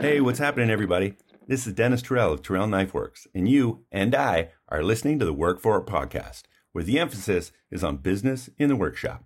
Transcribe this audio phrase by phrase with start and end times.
[0.00, 1.14] Hey, what's happening, everybody?
[1.46, 5.24] This is Dennis Terrell of Terrell Knife Works, and you and I are listening to
[5.24, 6.42] the Work For It podcast,
[6.72, 9.24] where the emphasis is on business in the workshop.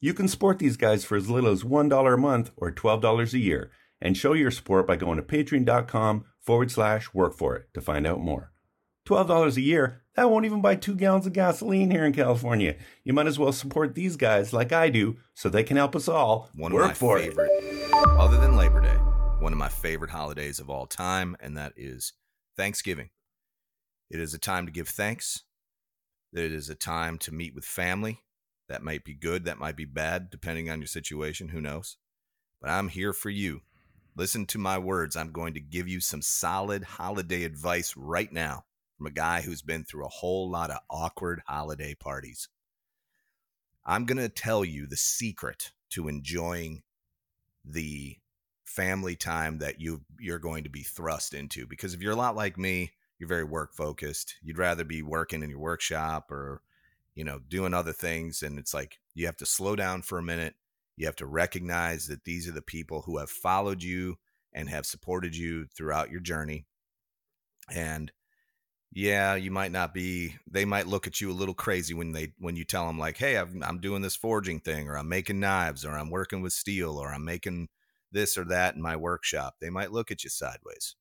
[0.00, 3.38] You can support these guys for as little as $1 a month or $12 a
[3.38, 3.70] year,
[4.00, 8.06] and show your support by going to patreon.com forward slash work for it to find
[8.06, 8.52] out more.
[9.06, 12.74] $12 a year, that won't even buy two gallons of gasoline here in California.
[13.04, 16.08] You might as well support these guys like I do so they can help us
[16.08, 17.94] all One work of my for favorite, it.
[18.18, 18.96] other than Labor Day,
[19.40, 22.12] one of my favorite holidays of all time, and that is
[22.58, 23.08] Thanksgiving.
[24.10, 25.44] It is a time to give thanks.
[26.32, 28.20] It is a time to meet with family.
[28.68, 31.48] That might be good, that might be bad, depending on your situation.
[31.48, 31.96] Who knows?
[32.60, 33.62] But I'm here for you.
[34.14, 35.16] Listen to my words.
[35.16, 38.64] I'm going to give you some solid holiday advice right now
[38.98, 42.48] from a guy who's been through a whole lot of awkward holiday parties.
[43.86, 46.82] I'm going to tell you the secret to enjoying
[47.64, 48.18] the
[48.70, 52.36] family time that you you're going to be thrust into because if you're a lot
[52.36, 54.36] like me, you're very work focused.
[54.42, 56.62] You'd rather be working in your workshop or
[57.16, 60.22] you know, doing other things and it's like you have to slow down for a
[60.22, 60.54] minute.
[60.96, 64.18] You have to recognize that these are the people who have followed you
[64.52, 66.66] and have supported you throughout your journey.
[67.72, 68.12] And
[68.92, 70.36] yeah, you might not be.
[70.50, 73.16] They might look at you a little crazy when they when you tell them like,
[73.16, 76.52] "Hey, I'm I'm doing this forging thing, or I'm making knives, or I'm working with
[76.52, 77.68] steel, or I'm making
[78.12, 80.96] this or that in my workshop." They might look at you sideways.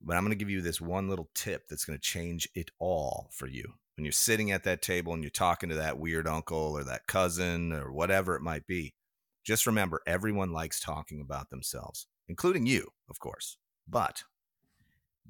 [0.00, 2.70] But I'm going to give you this one little tip that's going to change it
[2.78, 3.74] all for you.
[3.96, 7.08] When you're sitting at that table and you're talking to that weird uncle or that
[7.08, 8.94] cousin or whatever it might be,
[9.42, 13.56] just remember everyone likes talking about themselves, including you, of course.
[13.88, 14.22] But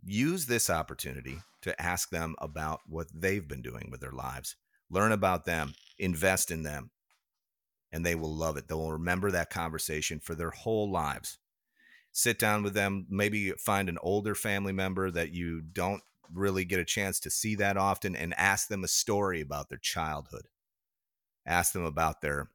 [0.05, 4.57] use this opportunity to ask them about what they've been doing with their lives.
[4.91, 6.91] Learn about them, invest in them,
[7.93, 8.69] and they will love it.
[8.69, 11.39] They will remember that conversation for their whole lives.
[12.13, 16.81] Sit down with them, maybe find an older family member that you don't really get
[16.81, 20.49] a chance to see that often and ask them a story about their childhood.
[21.47, 22.51] Ask them about their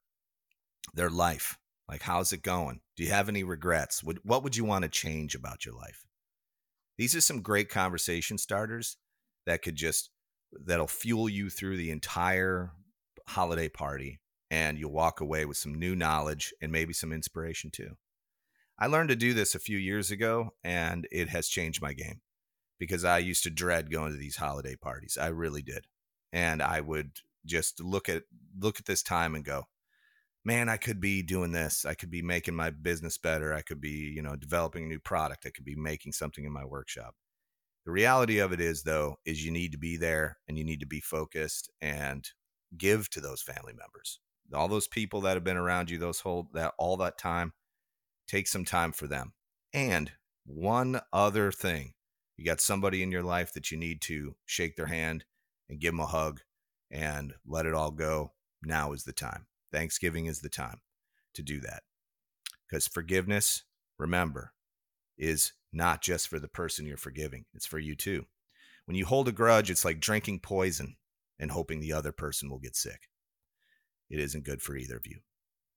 [0.93, 1.57] their life.
[1.87, 2.81] Like how's it going?
[2.95, 4.03] Do you have any regrets?
[4.03, 6.05] Would, what would you want to change about your life?
[6.97, 8.97] These are some great conversation starters
[9.45, 10.11] that could just
[10.51, 12.71] that'll fuel you through the entire
[13.27, 14.19] holiday party
[14.53, 17.97] and you'll walk away with some new knowledge and maybe some inspiration too.
[18.77, 22.21] I learned to do this a few years ago and it has changed my game
[22.77, 25.17] because I used to dread going to these holiday parties.
[25.19, 25.87] I really did.
[26.31, 27.13] And I would
[27.47, 28.25] just look at
[28.59, 29.63] look at this time and go,
[30.45, 31.83] man, I could be doing this.
[31.83, 33.55] I could be making my business better.
[33.55, 35.47] I could be, you know, developing a new product.
[35.47, 37.15] I could be making something in my workshop.
[37.85, 40.81] The reality of it is, though, is you need to be there and you need
[40.81, 42.29] to be focused and
[42.77, 44.19] give to those family members.
[44.53, 47.53] All those people that have been around you, those whole that all that time,
[48.27, 49.33] take some time for them.
[49.73, 50.11] And
[50.45, 51.93] one other thing,
[52.37, 55.25] you got somebody in your life that you need to shake their hand
[55.69, 56.41] and give them a hug
[56.91, 58.33] and let it all go.
[58.63, 59.47] Now is the time.
[59.71, 60.81] Thanksgiving is the time
[61.33, 61.83] to do that.
[62.69, 63.63] Because forgiveness,
[63.97, 64.53] remember,
[65.17, 68.25] is not just for the person you're forgiving, it's for you too.
[68.85, 70.95] When you hold a grudge, it's like drinking poison
[71.39, 73.09] and hoping the other person will get sick.
[74.13, 75.21] It isn't good for either of you.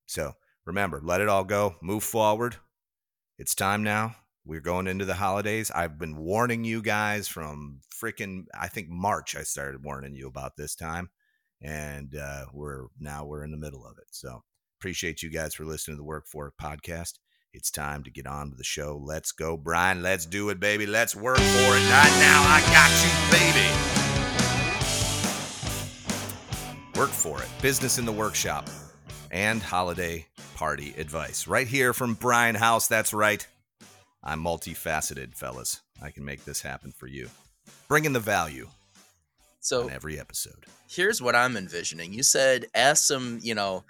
[0.05, 0.35] So
[0.67, 2.57] remember, let it all go, move forward.
[3.39, 4.17] It's time now.
[4.45, 5.71] We're going into the holidays.
[5.75, 10.59] I've been warning you guys from freaking, I think March, I started warning you about
[10.59, 11.09] this time
[11.63, 14.09] and uh, we're now we're in the middle of it.
[14.11, 14.43] So
[14.79, 17.15] appreciate you guys for listening to the Work For It podcast.
[17.55, 19.01] It's time to get on to the show.
[19.03, 20.03] Let's go, Brian.
[20.03, 20.85] Let's do it, baby.
[20.85, 21.89] Let's work for it.
[21.89, 22.45] Not now.
[22.45, 24.06] I got you, baby.
[26.97, 27.49] Work for it.
[27.61, 28.69] Business in the workshop
[29.31, 31.47] and holiday party advice.
[31.47, 32.89] Right here from Brian House.
[32.89, 33.47] That's right.
[34.25, 35.83] I'm multifaceted, fellas.
[36.03, 37.29] I can make this happen for you.
[37.89, 38.69] Bringing the value
[39.61, 40.65] So every episode.
[40.89, 42.13] here's what I'm envisioning.
[42.15, 43.85] You said ask some, you know,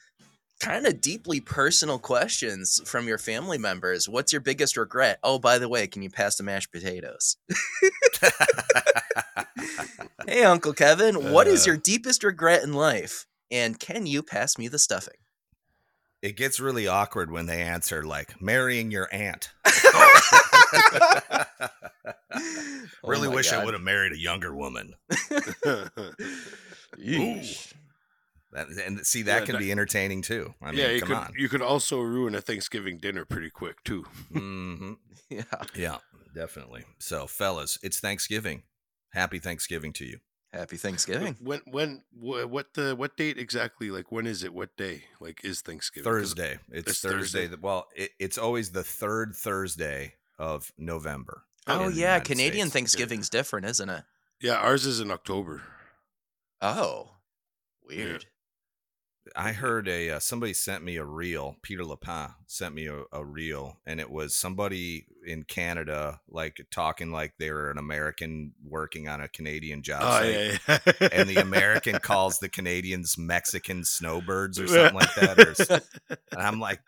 [0.61, 4.09] kind of deeply personal questions from your family members.
[4.09, 5.19] What's your biggest regret?
[5.23, 7.37] Oh, by the way, can you pass the mashed potatoes?
[10.27, 11.71] Hey, Uncle Kevin, what is Uh.
[11.71, 13.27] your deepest regret in life?
[13.51, 15.15] And can you pass me the stuffing?
[16.21, 19.53] It gets really awkward when they answer like marrying your aunt.
[23.03, 24.95] Oh really my wish I would have married a younger woman.
[26.99, 27.73] Yeesh.
[28.53, 30.55] That, and see, that Yeah, can that- be entertaining too.
[30.63, 31.33] I mean, yeah, you come could on.
[31.37, 34.03] you could also ruin a Thanksgiving dinner pretty quick too.
[34.33, 34.93] hmm
[35.31, 35.43] Yeah.
[35.75, 35.97] Yeah,
[36.35, 36.85] definitely.
[36.99, 38.63] So, fellas, it's Thanksgiving.
[39.13, 40.19] Happy Thanksgiving to you.
[40.53, 41.37] Happy Thanksgiving.
[41.41, 43.91] When when wh- what the what date exactly?
[43.91, 44.55] Like when is it?
[44.55, 45.05] What day?
[45.21, 46.59] Like is Thanksgiving Thursday.
[46.71, 47.49] It's, It's Thursday.
[47.49, 47.57] Thursday?
[47.61, 51.43] Well, it, it's always the third Thursday of November.
[51.67, 52.73] Oh yeah, Canadian States.
[52.73, 54.05] Thanksgiving's different, isn't it?
[54.41, 55.63] Yeah, ours is in October.
[56.63, 57.11] Oh,
[57.87, 58.27] weird.
[59.35, 61.57] I heard a uh, somebody sent me a reel.
[61.63, 67.11] Peter Lapin sent me a, a reel, and it was somebody in Canada, like talking
[67.11, 70.61] like they were an American working on a Canadian job Oh site.
[70.69, 71.09] yeah, yeah.
[71.13, 75.39] and the American calls the Canadians Mexican snowbirds or something like that.
[75.39, 76.81] Or, and I'm like,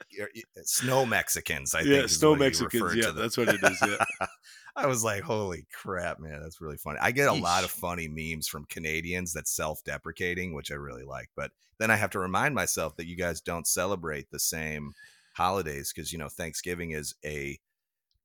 [0.62, 1.94] snow Mexicans, I think.
[1.94, 2.94] yeah, is snow Mexicans.
[2.94, 3.78] Yeah, that's what it is.
[3.84, 4.26] Yeah.
[4.78, 7.00] I was like, holy crap, man, that's really funny.
[7.02, 11.02] I get a lot of funny memes from Canadians that's self deprecating, which I really
[11.02, 11.30] like.
[11.36, 14.92] But then I have to remind myself that you guys don't celebrate the same
[15.34, 17.58] holidays because, you know, Thanksgiving is a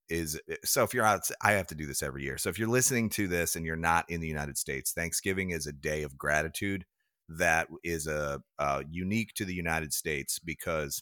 [0.10, 2.38] is eh, so if you're out I have to do this every year.
[2.38, 5.66] So if you're listening to this and you're not in the United States, Thanksgiving is
[5.66, 6.86] a day of gratitude
[7.30, 11.02] that is a uh, unique to the United States because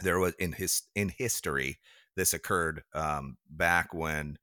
[0.00, 1.78] there was in his in history
[2.16, 4.38] this occurred um, back when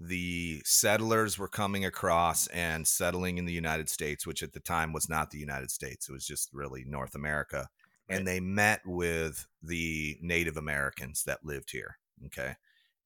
[0.00, 4.94] the settlers were coming across and settling in the United States, which at the time
[4.94, 6.08] was not the United States.
[6.08, 7.68] It was just really North America.
[8.08, 11.98] And they met with the Native Americans that lived here.
[12.26, 12.54] Okay.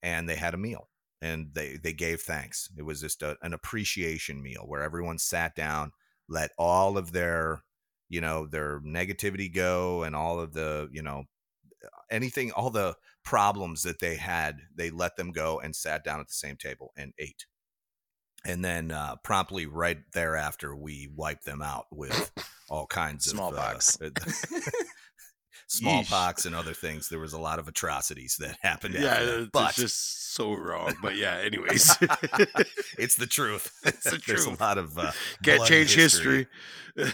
[0.02, 0.88] And they had a meal
[1.20, 2.70] and they, they gave thanks.
[2.76, 5.92] It was just a, an appreciation meal where everyone sat down,
[6.28, 7.64] let all of their,
[8.08, 11.24] you know, their negativity go and all of the, you know,
[12.10, 16.28] anything, all the problems that they had, they let them go and sat down at
[16.28, 17.46] the same table and ate.
[18.46, 22.30] And then uh, promptly right thereafter, we wiped them out with
[22.68, 23.96] all kinds Smallpox.
[24.00, 24.60] of uh,
[25.66, 27.08] smallpox and other things.
[27.08, 28.94] There was a lot of atrocities that happened.
[28.94, 29.50] yeah, that.
[29.54, 30.94] it's just so wrong.
[31.00, 31.96] But yeah, anyways,
[32.98, 33.72] it's the truth.
[33.84, 34.60] It's the There's truth.
[34.60, 35.12] a lot of uh,
[35.42, 36.46] can't change history.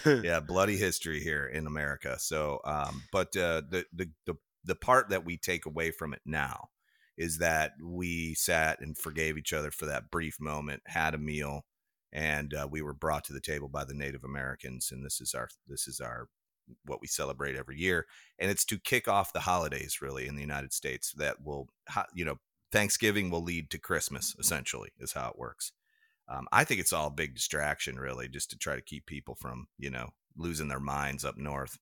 [0.04, 2.16] yeah, bloody history here in America.
[2.19, 4.34] So, um, but uh, the the the
[4.64, 6.68] the part that we take away from it now
[7.16, 11.66] is that we sat and forgave each other for that brief moment, had a meal,
[12.12, 15.34] and uh, we were brought to the table by the Native Americans, and this is
[15.34, 16.28] our this is our
[16.84, 18.06] what we celebrate every year,
[18.38, 21.12] and it's to kick off the holidays really in the United States.
[21.16, 21.68] That will,
[22.14, 22.36] you know,
[22.72, 24.34] Thanksgiving will lead to Christmas.
[24.38, 25.72] Essentially, is how it works.
[26.28, 29.34] Um, I think it's all a big distraction, really, just to try to keep people
[29.34, 31.76] from, you know, losing their minds up north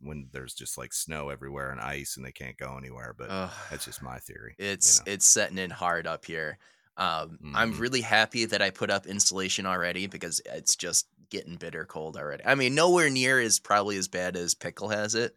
[0.00, 3.14] when there's just like snow everywhere and ice and they can't go anywhere.
[3.16, 3.50] But Ugh.
[3.70, 4.54] that's just my theory.
[4.58, 5.12] you It's know.
[5.12, 6.58] it's setting in hard up here.
[6.96, 7.78] Um, I'm Mhm.
[7.80, 12.44] really happy that I put up insulation already because it's just getting bitter cold already.
[12.44, 15.34] I mean, nowhere near is probably as bad as Pickle has it,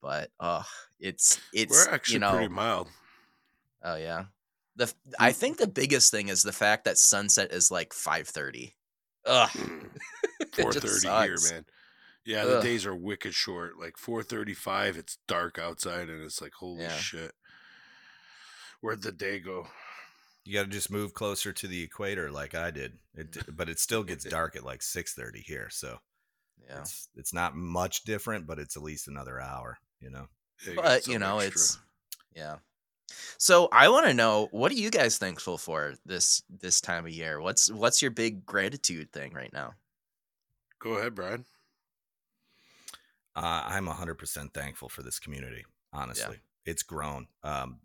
[0.00, 0.62] but uh
[1.00, 2.88] it's it's We're actually you know pretty mild.
[3.82, 4.26] oh yeah.
[4.76, 8.74] The I think the biggest thing is the fact that sunset is like 5:30.
[9.26, 9.50] Ugh.
[10.58, 11.64] It Four thirty here, man.
[12.24, 12.62] Yeah, the Ugh.
[12.62, 13.78] days are wicked short.
[13.78, 16.96] Like four thirty-five, it's dark outside, and it's like holy Yeah.
[16.96, 17.32] shit.
[18.80, 19.66] Where'd the day go?
[20.44, 22.98] you got to just move closer to the equator, like I did.
[23.14, 25.98] It, but it still gets dark at like six thirty here, so
[26.68, 26.80] Yeah.
[26.80, 29.78] it's it's not much different, but it's at least another hour.
[30.00, 30.28] You know.
[30.66, 31.60] Yeah, got but some you know extra.
[31.60, 31.78] it's
[32.36, 32.56] yeah
[33.36, 37.10] so i want to know what are you guys thankful for this this time of
[37.12, 39.74] year what's what's your big gratitude thing right now
[40.78, 41.44] Go ahead, Brian.
[43.34, 45.64] Uh, I'm 100% thankful for this community.
[45.92, 46.36] Honestly,
[46.66, 47.80] it's grown um,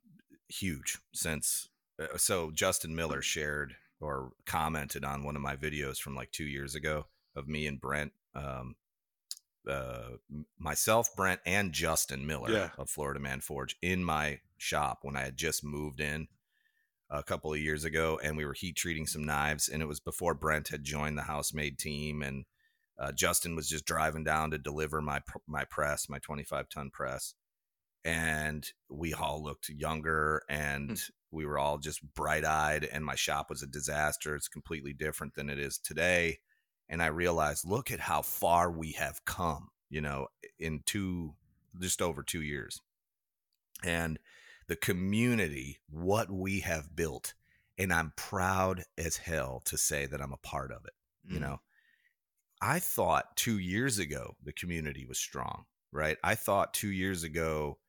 [0.47, 1.69] huge since.
[2.01, 6.45] Uh, so Justin Miller shared or commented on one of my videos from like two
[6.45, 7.05] years ago
[7.35, 8.75] of me and Brent, um,
[9.69, 10.11] uh,
[10.57, 12.69] myself, Brent, and Justin Miller Yeah.
[12.77, 16.27] of Florida Man Forge in my shop when I had just moved in
[17.09, 19.99] a couple of years ago, and we were heat treating some knives, and it was
[19.99, 22.45] before Brent had joined the housemaid team, and
[22.99, 27.33] uh, Justin was just driving down to deliver my my press, my 25 ton press,
[28.05, 31.01] and we all looked younger, and
[31.31, 34.35] we were all just bright eyed, and my shop was a disaster.
[34.35, 36.39] It's completely different than it is today,
[36.89, 40.27] and I realized, look at how far we have come, you know,
[40.59, 41.35] in two,
[41.79, 42.81] just over two years,
[43.83, 44.19] and
[44.67, 47.33] the community, what we have built,
[47.77, 50.93] and I'm proud as hell to say that I'm a part of it
[51.29, 51.41] you Mm.
[51.41, 51.59] know
[52.61, 56.17] i thought two years ago the community was strong right?
[56.23, 57.79] I thought two years ago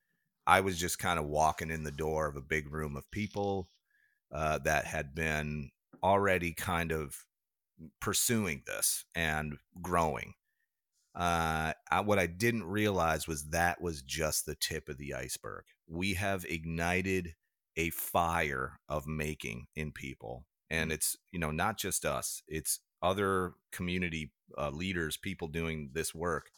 [0.47, 3.69] i was just kind of walking in the door of a big room of people
[4.33, 5.71] uh, that had been
[6.03, 7.17] already kind of
[8.01, 10.35] pursuing this and growing.
[11.15, 15.65] Uh, I, what i didn't realize was that was just the tip of the iceberg.
[15.87, 17.35] We have ignited
[17.77, 23.55] a fire of making in people and it's you know not just us it's other
[23.73, 26.51] community uh, leaders, people doing this work,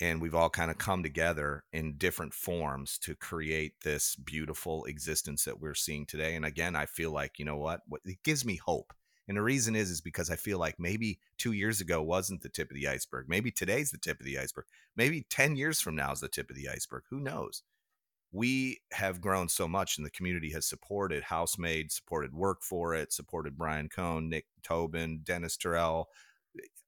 [0.00, 5.44] and we've all kind of come together in different forms to create this beautiful existence
[5.44, 6.36] that we're seeing today.
[6.36, 8.92] And again, I feel like you know what, it gives me hope.
[9.26, 12.48] And the reason is is because I feel like maybe two years ago wasn't the
[12.48, 13.26] tip of the iceberg.
[13.28, 14.64] Maybe today's the tip of the iceberg.
[14.96, 17.02] Maybe 10 years from now is the tip of the iceberg.
[17.10, 17.62] Who knows?
[18.30, 23.12] We have grown so much and the community has supported Housemaid, supported Work for It,
[23.12, 26.08] supported Bryan Kohn, Nick Tobin, Dennis Terrell,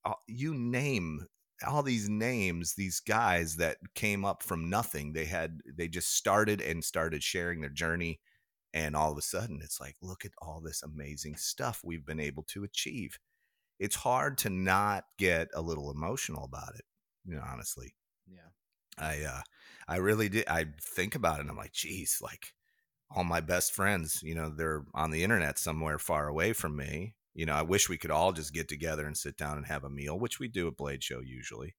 [0.04, 1.26] uh, you name
[1.66, 5.12] all these names these guys that came up from nothing.
[5.12, 8.20] They had they just started and started sharing their journey
[8.72, 12.20] and all of a sudden it's like look at all this amazing stuff we've been
[12.20, 13.18] able to achieve.
[13.78, 16.84] It's hard to not get a little emotional about it
[17.26, 17.94] you know honestly.
[18.26, 18.48] Yeah.
[18.98, 19.42] i uh
[19.90, 22.54] i really did i think about it and i'm like geez like
[23.14, 27.14] all my best friends you know they're on the internet somewhere far away from me
[27.34, 29.84] you know i wish we could all just get together and sit down and have
[29.84, 31.74] a meal which we do at blade show usually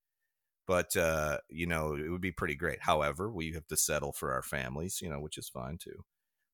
[0.68, 2.82] but uh you know it would be pretty great.
[2.82, 6.03] However we have to settle for our families you know which is fine too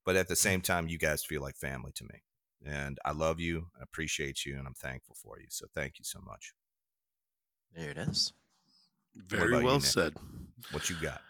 [0.06, 2.22] but at the same time you guys feel like family to me
[2.66, 6.06] and i love you i appreciate you and i'm thankful for you so thank you
[6.06, 6.54] so much.
[7.76, 8.34] There it is.
[9.16, 10.14] Very about you, well said.
[10.72, 11.22] what you got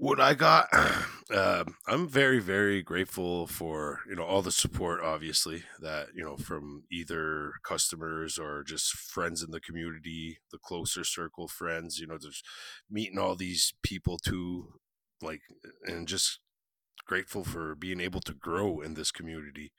[0.00, 0.68] What I got,
[1.36, 6.38] um, I'm very, very grateful for you know all the support, obviously that you know
[6.38, 11.98] from either customers or just friends in the community, the closer circle friends.
[11.98, 12.42] You know, just
[12.90, 14.72] meeting all these people too,
[15.20, 15.42] like,
[15.84, 16.40] and just
[17.06, 19.72] grateful for being able to grow in this community.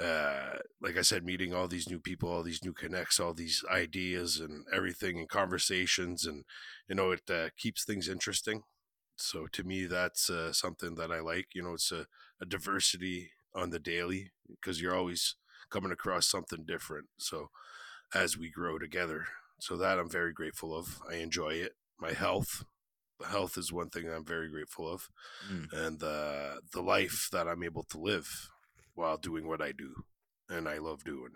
[0.00, 3.64] Uh, like I said, meeting all these new people, all these new connects, all these
[3.70, 6.44] ideas and everything, and conversations, and
[6.88, 8.62] you know, it uh, keeps things interesting
[9.22, 12.06] so to me that's uh, something that i like you know it's a,
[12.40, 15.36] a diversity on the daily because you're always
[15.70, 17.50] coming across something different so
[18.14, 19.26] as we grow together.
[19.60, 21.00] So that i'm very grateful of.
[21.10, 21.72] I enjoy it.
[22.00, 22.64] My health
[23.26, 25.08] health is one thing i'm very grateful of
[25.50, 25.72] Mm.
[25.72, 28.50] and uh, the life that i'm able to live
[28.94, 29.90] while doing what i do
[30.48, 31.32] and i love doing.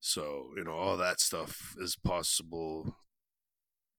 [0.00, 2.96] So you know all that stuff is possible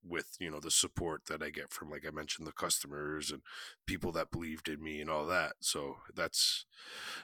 [0.08, 3.42] with you know the support that I get from like I mentioned the customers and
[3.86, 5.54] people that believed in me and all that.
[5.60, 6.66] So that's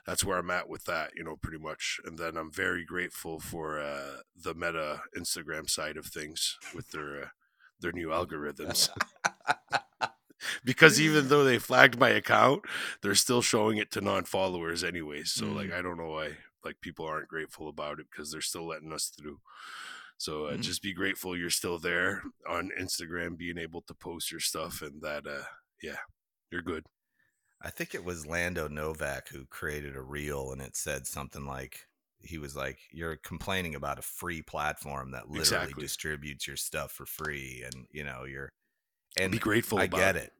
[0.06, 2.00] that's where I'm at with that, you know, pretty much.
[2.06, 7.24] And then I'm very grateful for uh, the Meta Instagram side of things with their
[7.24, 7.28] uh,
[7.80, 8.90] their new algorithms.
[10.64, 12.64] because even though they flagged my account,
[13.02, 15.32] they're still showing it to non-followers anyways.
[15.32, 18.68] So like I don't know why like people aren't grateful about it because they're still
[18.68, 19.40] letting us through.
[20.22, 20.58] So uh, Mhm.
[20.58, 25.02] just be grateful you're still there on Instagram, being able to post your stuff, and
[25.02, 25.46] that uh,
[25.82, 25.98] yeah,
[26.52, 26.86] you're good.
[27.62, 31.88] I think it was Lando Novak who created a reel and it said something like
[32.20, 35.76] he was like you're complaining about a free platform that literally Exactly.
[35.76, 38.50] distributes your stuff for free and you know you're
[39.18, 39.80] and be grateful.
[39.80, 40.34] I get it.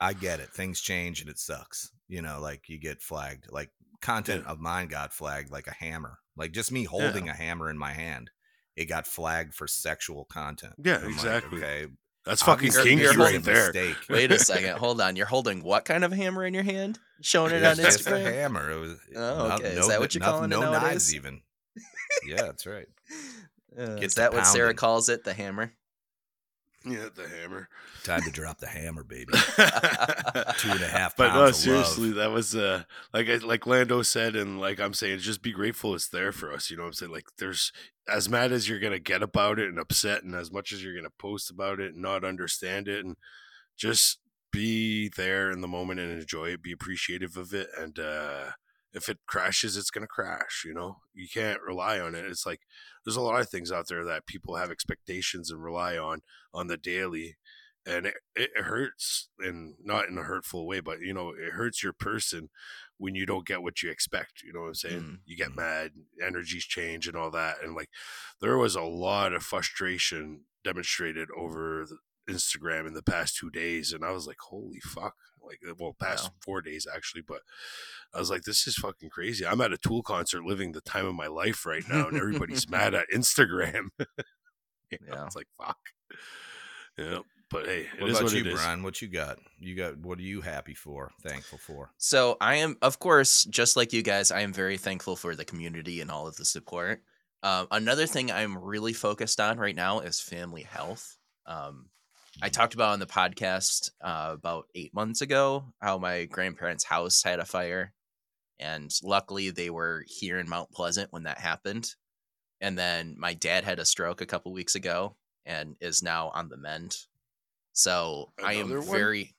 [0.00, 0.50] I get it.
[0.52, 1.92] Things change and it sucks.
[2.08, 3.50] You know, like you get flagged.
[3.50, 3.70] Like
[4.02, 4.46] content Yeah.
[4.46, 6.18] of mine got flagged like a hammer.
[6.36, 8.30] Like just me holding a hammer in my hand.
[8.76, 10.74] It got flagged for sexual content.
[10.82, 11.58] Yeah, I'm like, exactly.
[11.58, 11.86] okay.
[12.24, 13.66] That's fucking obviously kinky this kinky was a right there.
[13.72, 13.96] mistake.
[14.08, 14.78] Wait a second.
[14.78, 15.16] Hold on.
[15.16, 16.98] You're holding what kind of hammer in your hand?
[17.20, 18.70] Showing it It on was just a hammer.
[18.70, 19.68] It was Oh, no- okay.
[19.70, 21.14] Is that what you're no- calling it no knives nowadays?
[21.16, 21.40] even.
[22.26, 22.86] yeah, that's right.
[23.76, 25.24] Uh, Get is to that what Sarah calls it?
[25.24, 25.72] The hammer?
[26.84, 27.68] Yeah, the hammer.
[28.04, 29.32] Time to drop the hammer, baby.
[30.58, 32.16] Two and a half But no, seriously, love.
[32.16, 35.94] that was uh like I- like Lando said, and like I'm saying, just be grateful
[35.94, 36.70] it's there for us.
[36.70, 37.12] You know what I'm saying?
[37.12, 37.72] Like there's
[38.08, 40.96] as mad as you're gonna get about it and upset, and as much as you're
[40.96, 43.16] gonna post about it and not understand it, and
[43.76, 44.18] just
[44.50, 48.50] be there in the moment and enjoy it, be appreciative of it, and uh
[48.92, 50.64] if it crashes, it's gonna crash.
[50.66, 52.24] You know, you can't rely on it.
[52.24, 52.60] It's like
[53.04, 56.22] there's a lot of things out there that people have expectations and rely on
[56.54, 57.36] on the daily
[57.86, 61.82] and it, it hurts and not in a hurtful way but you know it hurts
[61.82, 62.48] your person
[62.98, 65.50] when you don't get what you expect you know what i'm saying Mm, you get
[65.50, 65.56] mm.
[65.56, 65.90] mad
[66.24, 67.88] energies change and all that and like
[68.40, 73.92] there was a lot of frustration demonstrated over the instagram in the past two days
[73.92, 76.34] and i was like holy fuck like well past Wow.
[76.40, 77.40] four days actually but
[78.14, 81.06] i was like this is fucking crazy i'm at a tool concert living the time
[81.06, 83.88] of my life right now and everybody's mad at instagram
[84.90, 85.24] You know, Yeah.
[85.26, 85.78] it's like fuck
[86.98, 87.18] yeah
[87.50, 88.54] but hey it What is about what you, it is.
[88.54, 88.82] Brian?
[88.82, 89.38] What you got?
[89.58, 91.10] You got what are you happy for?
[91.22, 91.90] Thankful for?
[91.98, 95.44] So I am, of course, just like you guys, I am very thankful for the
[95.44, 97.02] community and all of the support.
[97.42, 101.18] Um, another thing I'm really focused on right now is family health.
[101.44, 101.90] Um,
[102.40, 107.22] I talked about on the podcast uh, about eight months ago how my grandparents' house
[107.22, 107.92] had a fire,
[108.58, 111.94] and luckily they were here in Mount Pleasant when that happened.
[112.60, 116.48] and then my dad had a stroke a couple weeks ago and is now on
[116.48, 116.96] the mend.
[117.72, 118.96] So I am Another one?
[118.98, 119.34] very.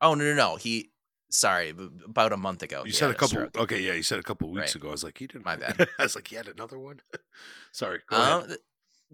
[0.00, 0.56] Oh no no no!
[0.56, 0.90] He
[1.30, 1.74] sorry
[2.06, 2.82] about a month ago.
[2.86, 3.46] You said a couple.
[3.56, 4.76] Okay, yeah, you said a couple weeks Right.
[4.76, 4.88] ago.
[4.88, 5.44] I was like, he didn't.
[5.44, 5.86] My bad.
[5.98, 7.02] I was like, he had another one.
[7.72, 8.00] Sorry.
[8.10, 8.58] Um, th-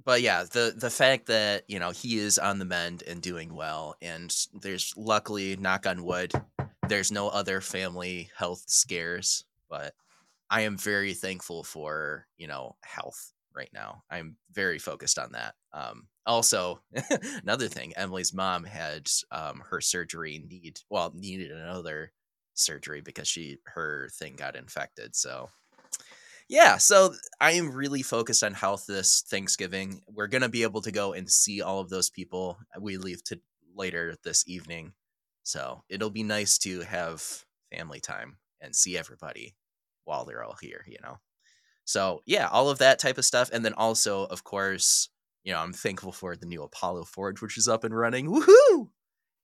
[0.05, 3.55] but yeah, the the fact that you know he is on the mend and doing
[3.55, 6.33] well, and there's luckily, knock on wood,
[6.89, 9.45] there's no other family health scares.
[9.69, 9.95] But
[10.51, 14.03] I am very thankful for you know health right now.
[14.11, 15.55] I'm very focused on that.
[15.73, 16.81] Um, also,
[17.43, 22.13] another thing, Emily's mom had um, her surgery need well needed another
[22.55, 25.17] surgery because she her thing got infected.
[25.17, 25.49] So
[26.49, 30.03] yeah, so I am really focused on health this Thanksgiving.
[30.09, 32.59] We're gonna be able to go and see all of those people.
[32.81, 33.41] We leave to
[33.75, 34.93] later this evening,
[35.43, 39.57] so it'll be nice to have family time and see everybody
[40.05, 40.85] while they're all here.
[40.87, 41.19] You know,
[41.85, 45.09] so yeah, all of that type of stuff, and then also, of course,
[45.45, 48.29] you know, I'm thankful for the new Apollo Forge, which is up and running.
[48.29, 48.91] Woohoo!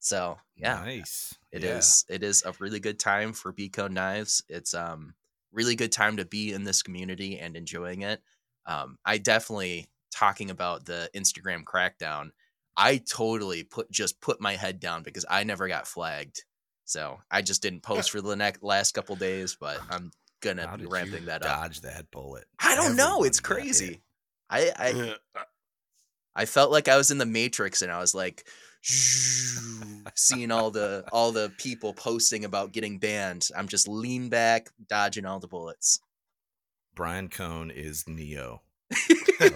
[0.00, 1.34] So yeah, Nice.
[1.52, 1.78] it Yeah.
[1.78, 2.04] is.
[2.08, 3.68] It is a really good time for B.
[3.68, 4.42] Kohn knives.
[4.48, 5.14] It's um
[5.52, 8.22] really good time to be in this community and enjoying it.
[8.66, 12.30] Um, I definitely talking about the Instagram crackdown.
[12.76, 16.44] I totally put just put my head down because I never got flagged.
[16.84, 20.76] So I just didn't post for the next last couple days, but I'm gonna How
[20.76, 21.60] be ramping you that up.
[21.62, 22.44] dodge that bullet?
[22.58, 23.24] I don't know.
[23.24, 23.88] It's Everybody got hit.
[23.88, 24.02] crazy.
[24.50, 25.14] I I,
[26.34, 28.46] I felt like I was in the Matrix and I was like
[30.14, 33.48] seeing all the all the people posting about getting banned.
[33.56, 36.00] I'm just lean back, dodging all the bullets.
[36.94, 38.62] Bryan Kohn is Neo.
[39.40, 39.48] I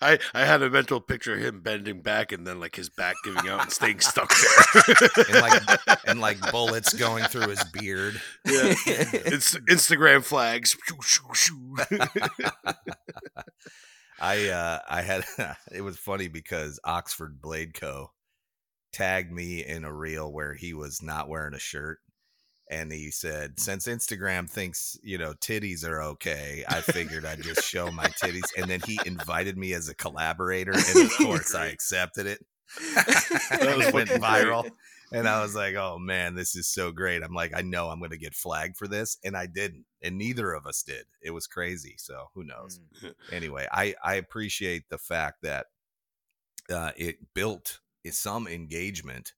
[0.34, 3.48] I had a mental picture of him bending back and then like his back giving
[3.48, 4.82] out and staying stuck there.
[5.28, 5.62] And like
[6.06, 8.20] and like bullets going through his beard.
[8.44, 8.74] yeah.
[8.86, 10.76] It's Instagram flags.
[14.22, 15.24] I uh I had
[15.72, 18.12] it was funny because Oxford Blade Co.
[18.92, 21.98] tagged me in a reel where he was not wearing a shirt.
[22.70, 27.64] And he said, since Instagram thinks, you know, titties are okay, I figured I'd just
[27.64, 28.48] show my titties.
[28.56, 30.72] And then he invited me as a collaborator.
[30.72, 32.38] And of course I accepted it.
[33.50, 34.70] That was it went viral.
[35.12, 37.22] And I was like, oh man, this is so great.
[37.22, 39.18] I'm like, I know I'm going to get flagged for this.
[39.24, 39.84] And I didn't.
[40.02, 41.04] And neither of us did.
[41.20, 41.94] It was crazy.
[41.98, 42.80] So who knows?
[43.02, 43.14] Mm.
[43.30, 45.66] anyway, I I appreciate the fact that
[46.70, 49.32] uh, it built some engagement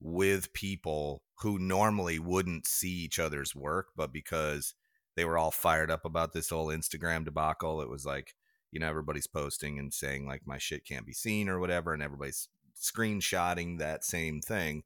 [0.00, 4.74] with people who normally wouldn't see each other's work, but because
[5.16, 8.34] they were all fired up about this whole Instagram debacle, it was like
[8.70, 12.02] you know everybody's posting and saying like my shit can't be seen or whatever, and
[12.02, 12.48] everybody's
[12.80, 14.84] screenshotting that same thing,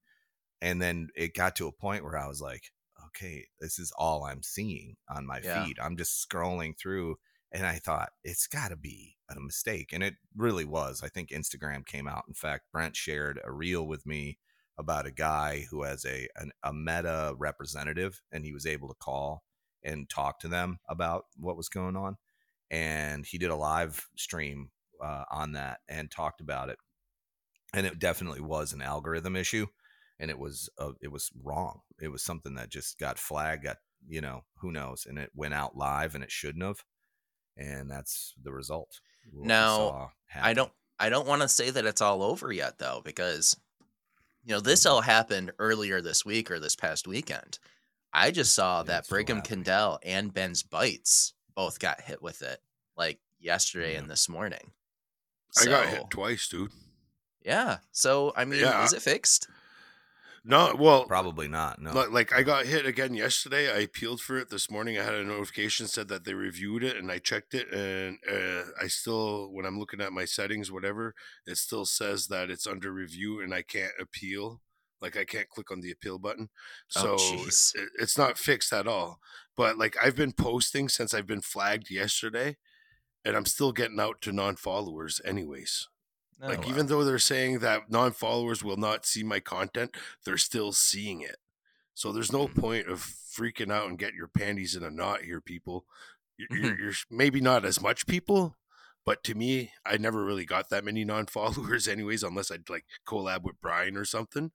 [0.63, 2.73] and then it got to a point where I was like,
[3.09, 5.65] okay, this is all I'm seeing on my Yeah.
[5.65, 5.79] feed.
[5.81, 7.19] I'm just scrolling through
[7.53, 11.03] and I thought it's got to be a mistake, and it really was.
[11.05, 12.25] I think Instagram came out.
[12.29, 14.39] In fact, Brent shared a reel with me
[14.79, 18.95] about a guy who has a an, a Meta representative, and he was able to
[18.95, 19.45] call
[19.83, 22.17] and talk to them about what was going on,
[22.71, 24.71] and he did a live stream
[25.03, 26.79] uh, on that and talked about it,
[27.75, 29.67] and it definitely was an algorithm issue,
[30.23, 31.81] and it was uh, it was wrong.
[32.01, 33.77] It was something that just got flagged, got
[34.09, 36.83] you know who knows, and it went out live, and it shouldn't have
[37.57, 39.01] and that's the result.
[39.31, 43.03] what Now, I don't I don't want to say that it's all over yet though
[43.05, 43.55] because
[44.45, 47.59] you know this all happened earlier this week or this past weekend.
[48.13, 49.65] I just saw Yeah, that Brigham happening.
[49.65, 52.61] Kendall and Ben's Bites both got hit with it
[52.97, 53.99] like yesterday Yeah.
[54.01, 54.71] and this morning.
[55.61, 56.73] I got hit twice, dude.
[57.45, 57.79] Yeah.
[57.91, 58.85] So I mean, Yeah.
[58.85, 59.49] is it fixed?
[60.45, 61.81] No, well, Probably not.
[61.81, 61.93] No.
[61.93, 63.73] Like, like I got hit again yesterday.
[63.73, 64.99] I appealed for it this morning.
[64.99, 68.65] I had a notification said that they reviewed it, and I checked it, and uh,
[68.83, 71.15] I still, when I'm looking at my settings, whatever,
[71.47, 74.61] it still says that it's under review, and I can't appeal.
[75.01, 76.49] Like I can't click on the appeal button,
[76.87, 79.19] so Oh, it, it's not fixed at all.
[79.57, 82.57] But like I've been posting since I've been flagged yesterday,
[83.25, 85.89] and I'm still getting out to non-followers, anyways.
[86.41, 86.67] Oh, Like wow.
[86.67, 91.37] even though they're saying that non-followers will not see my content, they're still seeing it.
[91.95, 92.55] So there's no Mhm.
[92.55, 95.87] point of freaking out and getting your panties in a knot here, people.
[96.39, 96.79] You're, you're, Mhm.
[96.79, 98.57] you're maybe not as much people,
[99.05, 103.43] but to me, I never really got that many non-followers, anyways, unless I'd like collab
[103.43, 104.53] with Brian or something.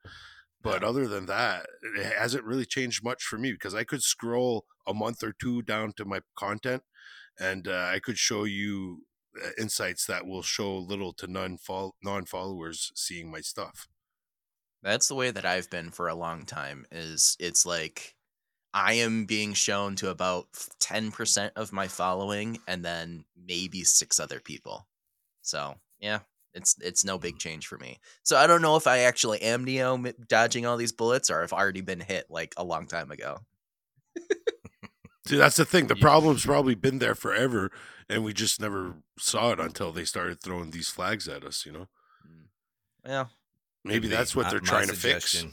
[0.62, 0.84] But Yeah.
[0.84, 4.94] other than that, it hasn't really changed much for me because I could scroll a
[4.94, 6.84] month or two down to my content,
[7.40, 9.07] and uh, I could show you
[9.44, 13.88] Uh, insights that will show little to none fol- non-followers seeing my stuff.
[14.84, 16.86] That's the way that I've been for a long time.
[16.92, 18.16] Is it's like
[18.74, 20.48] I am being shown to about
[20.82, 24.88] 10% of my following and then maybe six other people.
[25.42, 26.20] So, yeah,
[26.54, 27.40] it's it's no big mm.
[27.40, 28.00] change for me.
[28.24, 29.98] So, I don't know if I actually am Neo
[30.28, 33.40] dodging all these bullets or if I've already been hit like a long time ago.
[35.28, 35.88] See, that's the thing.
[35.88, 37.72] The You- problem's probably been there forever,
[38.10, 41.66] and we just never saw it until they started throwing these flags at us.
[41.66, 41.88] You know,
[42.26, 42.48] Mm.
[43.06, 43.26] Yeah.
[43.84, 44.16] maybe Could be.
[44.16, 45.44] that's what they're my trying to fix.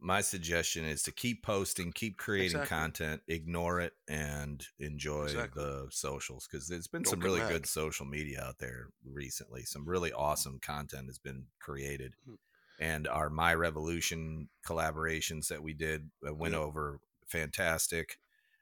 [0.00, 2.68] My suggestion is to keep posting, keep creating Exactly.
[2.68, 5.60] content, ignore it, and enjoy Exactly.
[5.64, 7.50] the socials because there's been Don't some really mad.
[7.50, 9.64] good social media out there recently.
[9.64, 12.34] Some really awesome content has been created, Hmm.
[12.78, 16.60] and our My Revolution collaborations that we did uh, went Yeah.
[16.60, 18.20] over fantastic.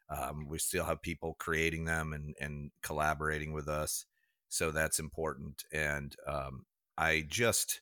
[0.09, 4.07] Um, we still have people creating them and and collaborating with us,
[4.49, 5.65] so that's important.
[5.73, 6.67] And um,
[6.97, 7.81] I just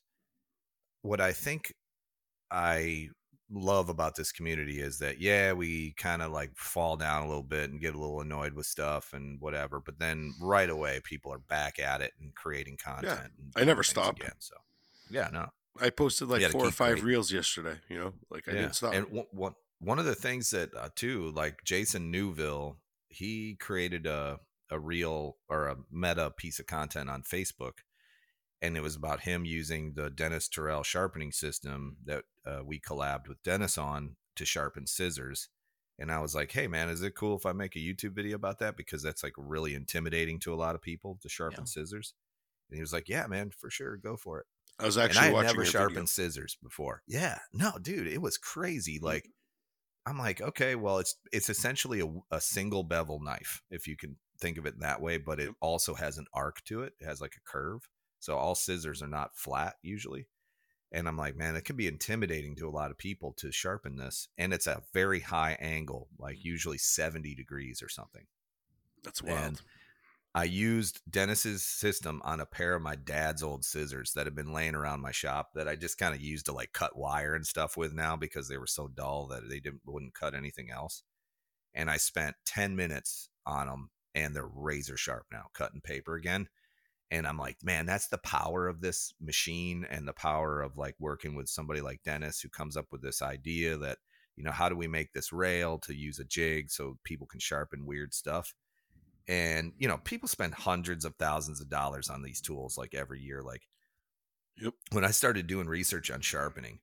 [1.03, 1.75] what I think
[2.51, 3.09] I
[3.51, 7.43] love about this community is that yeah we kind of like fall down a little
[7.43, 11.31] bit and get a little annoyed with stuff and whatever but then right away people
[11.31, 14.17] are back at it and creating content and I never stop.
[14.17, 14.55] again so
[15.11, 17.05] yeah no I posted like four or five creating.
[17.07, 17.81] reels yesterday.
[17.89, 18.95] You know, like I didn't stop.
[18.95, 24.07] And one- one one of the things that uh, too, like Jason Newville, he created
[24.07, 27.81] a a real or a meta piece of content on Facebook,
[28.63, 33.29] and it was about him using the Dennis Terrell sharpening system that uh, we collabed
[33.29, 35.49] with Dennis on to sharpen scissors.
[35.99, 38.35] And I was like, "Hey, man, is it cool if I make a YouTube video
[38.37, 38.77] about that?
[38.77, 41.67] Because that's like really intimidating to a lot of people to sharpen Yeah.
[41.67, 42.15] scissors."
[42.69, 44.47] And he was like, "Yeah, man, for sure, go for it."
[44.81, 46.07] I was and actually I had watching never sharpened video.
[46.07, 47.03] scissors before.
[47.07, 48.99] Yeah, no, dude, it was crazy.
[49.01, 49.29] Like,
[50.07, 54.17] I'm like, okay, well, it's it's essentially a, a single bevel knife, if you can
[54.41, 56.93] think of it that way, but it also has an arc to it.
[57.01, 57.89] It has like a curve,
[58.21, 60.27] so all scissors are not flat usually.
[60.93, 63.97] And I'm like, man, it can be intimidating to a lot of people to sharpen
[63.97, 66.45] this, and it's a very high angle, like mm.
[66.45, 68.27] usually 70 degrees or something.
[69.03, 69.39] That's wild.
[69.39, 69.61] And
[70.35, 74.53] I used Dennis's system on a pair of my dad's old scissors that had been
[74.53, 77.47] laying around my shop that I just kind of used to like cut wire and
[77.47, 81.05] stuff with now because they were so dull that they didn't wouldn't cut anything else.
[81.75, 86.49] And I spent 10 minutes on them and they're razor sharp now, cutting paper again.
[87.11, 90.97] And I'm like, man, that's the power of this machine and the power of like
[90.99, 93.99] working with somebody like Dennis who comes up with this idea that,
[94.37, 97.41] you know, how do we make this rail to use a jig so people can
[97.41, 98.55] sharpen weird stuff?
[99.29, 103.21] And you know people spend hundreds of thousands of dollars on these tools like every
[103.21, 103.63] year like
[104.57, 104.75] Yep.
[104.93, 106.79] when i started doing research on sharpening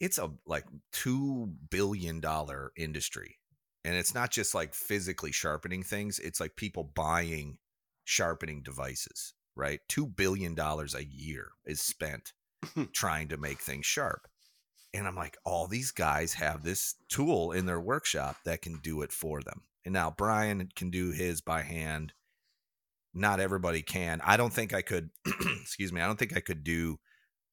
[0.00, 3.38] it's a like 2 billion dollar industry
[3.84, 7.58] and it's not just like physically sharpening things it's like people buying
[8.04, 12.32] sharpening devices right 2 billion dollars a year is spent
[12.92, 14.26] trying to make things sharp
[14.94, 19.02] and i'm like all these guys have this tool in their workshop that can do
[19.02, 22.12] it for them and now Brian can do his by hand.
[23.14, 24.20] Not everybody can.
[24.24, 25.10] I don't think I could.
[25.60, 26.00] excuse me.
[26.00, 26.98] I don't think I could do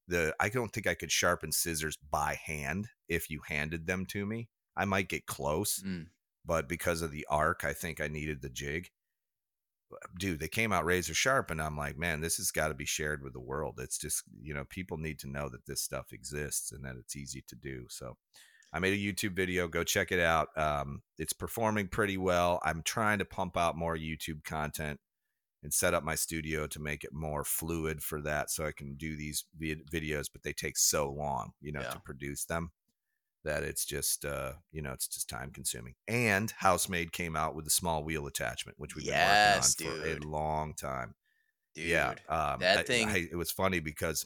[0.07, 0.33] the.
[0.39, 4.49] I don't think I could sharpen scissors by hand if you handed them to me.
[4.77, 6.07] I might get close, Mm.
[6.45, 8.89] but because of the arc, I think I needed the jig.
[10.19, 12.85] Dude, they came out razor sharp, and I'm like, man, this has got to be
[12.85, 13.79] shared with the world.
[13.81, 17.15] It's just, you know, people need to know that this stuff exists and that it's
[17.15, 17.85] easy to do.
[17.89, 18.15] So,
[18.71, 19.67] I made a YouTube video.
[19.67, 20.49] Go check it out.
[20.57, 22.59] Um, it's performing pretty well.
[22.63, 24.99] I'm trying to pump out more YouTube content
[25.63, 28.95] and set up my studio to make it more fluid for that, so I can
[28.95, 30.27] do these videos.
[30.31, 31.89] But they take so long, you know, Yeah.
[31.89, 32.71] to produce them
[33.43, 35.95] that it's just, uh, you know, it's just time consuming.
[36.07, 40.07] And Housemaid came out with a small wheel attachment, which we've Yes, been working on
[40.13, 40.21] dude.
[40.21, 41.15] for a long time.
[41.75, 41.87] Dude.
[41.87, 44.25] yeah, um, that I- thing- I- it was funny because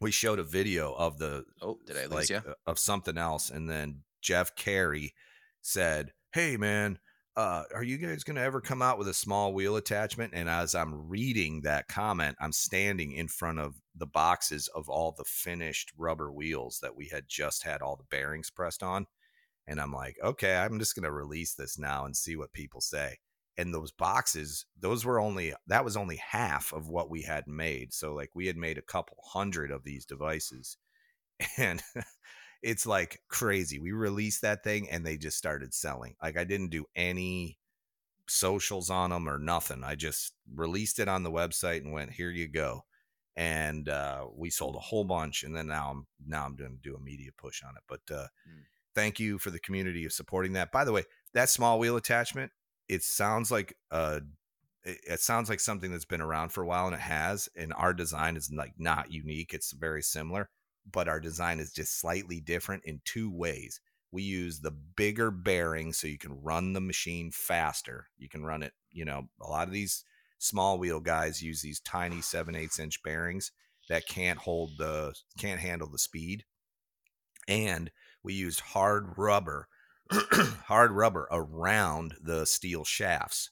[0.00, 2.36] we showed a video of the Oh, did I lose like you?
[2.48, 5.14] uh, of something else and then jeff carey
[5.62, 6.98] said hey man
[7.36, 10.48] uh, are you guys going to ever come out with a small wheel attachment and
[10.48, 15.24] as i'm reading that comment i'm standing in front of the boxes of all the
[15.24, 19.06] finished rubber wheels that we had just had all the bearings pressed on
[19.66, 22.80] and i'm like okay i'm just going to release this now and see what people
[22.80, 23.16] say
[23.58, 27.92] and those boxes those were only that was only half of what we had made
[27.92, 30.76] so like we had made a couple hundred of these devices
[31.58, 31.82] and
[32.62, 36.70] it's like crazy we released that thing and they just started selling like i didn't
[36.70, 37.58] do any
[38.28, 42.30] socials on them or nothing i just released it on the website and went here
[42.30, 42.84] you go
[43.36, 46.90] and uh, we sold a whole bunch and then now i'm now i'm going to
[46.90, 48.62] do a media push on it but uh, Mm.
[48.94, 52.52] thank you for the community of supporting that by the way that small wheel attachment
[52.90, 54.20] it sounds like uh
[54.82, 57.72] it, it sounds like something that's been around for a while and it has and
[57.74, 60.50] our design is like not unique it's very similar
[60.90, 63.80] but our design is just slightly different in two ways
[64.12, 68.08] we use the bigger bearing so you can run the machine faster.
[68.18, 70.04] You can run it, you know, a lot of these
[70.38, 73.52] small wheel guys use these tiny 7 8 inch bearings
[73.88, 76.44] that can't hold the can't handle the speed.
[77.46, 77.90] And
[78.22, 79.68] we used hard rubber
[80.66, 83.50] hard rubber around the steel shafts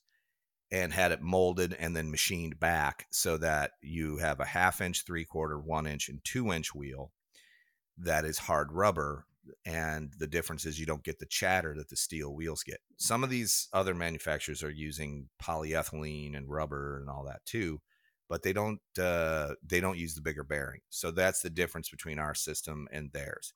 [0.71, 5.05] and had it molded and then machined back so that you have a half inch,
[5.05, 7.13] three quarter, one inch, and two inch wheel
[7.97, 9.25] that is hard rubber.
[9.65, 12.81] And the difference is you don't get the chatter that the steel wheels get.
[12.99, 17.81] Some of these other manufacturers are using polyethylene and rubber and all that too,
[18.29, 20.81] but they don't uh, they don't use the bigger bearing.
[20.91, 23.55] So that's the difference between our system and theirs.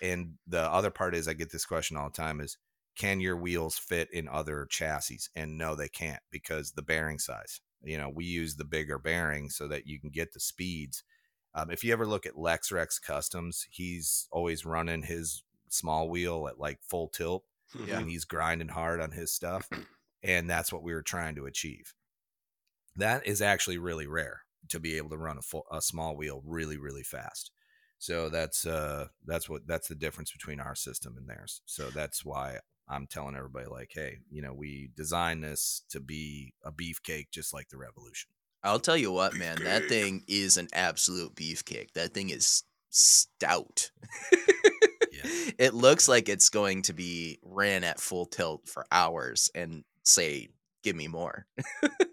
[0.00, 2.58] And the other part is I get this question all the time is
[2.96, 5.20] can your wheels fit in other chassis?
[5.34, 7.60] And no, they can't because the bearing size.
[7.82, 11.02] You know, we use the bigger bearing so that you can get the speeds.
[11.54, 16.58] Um, if you ever look at Lexrex Customs, he's always running his small wheel at
[16.58, 17.44] like full tilt
[17.86, 17.98] Yeah.
[17.98, 19.68] and he's grinding hard on his stuff.
[20.22, 21.94] And that's what we were trying to achieve.
[22.94, 26.42] That is actually really rare to be able to run a full, a small wheel
[26.44, 27.50] really, really fast.
[28.02, 31.62] So that's uh that's what that's the difference between our system and theirs.
[31.66, 36.52] So that's why I'm telling everybody like, hey, you know, we designed this to be
[36.64, 38.30] a beefcake just like the Revolution.
[38.64, 41.92] I'll tell you what, man, that thing is an absolute beefcake.
[41.92, 43.92] That thing is stout.
[44.32, 44.38] Yeah.
[45.58, 50.48] It looks like it's going to be ran at full tilt for hours and say,
[50.82, 51.46] give me more.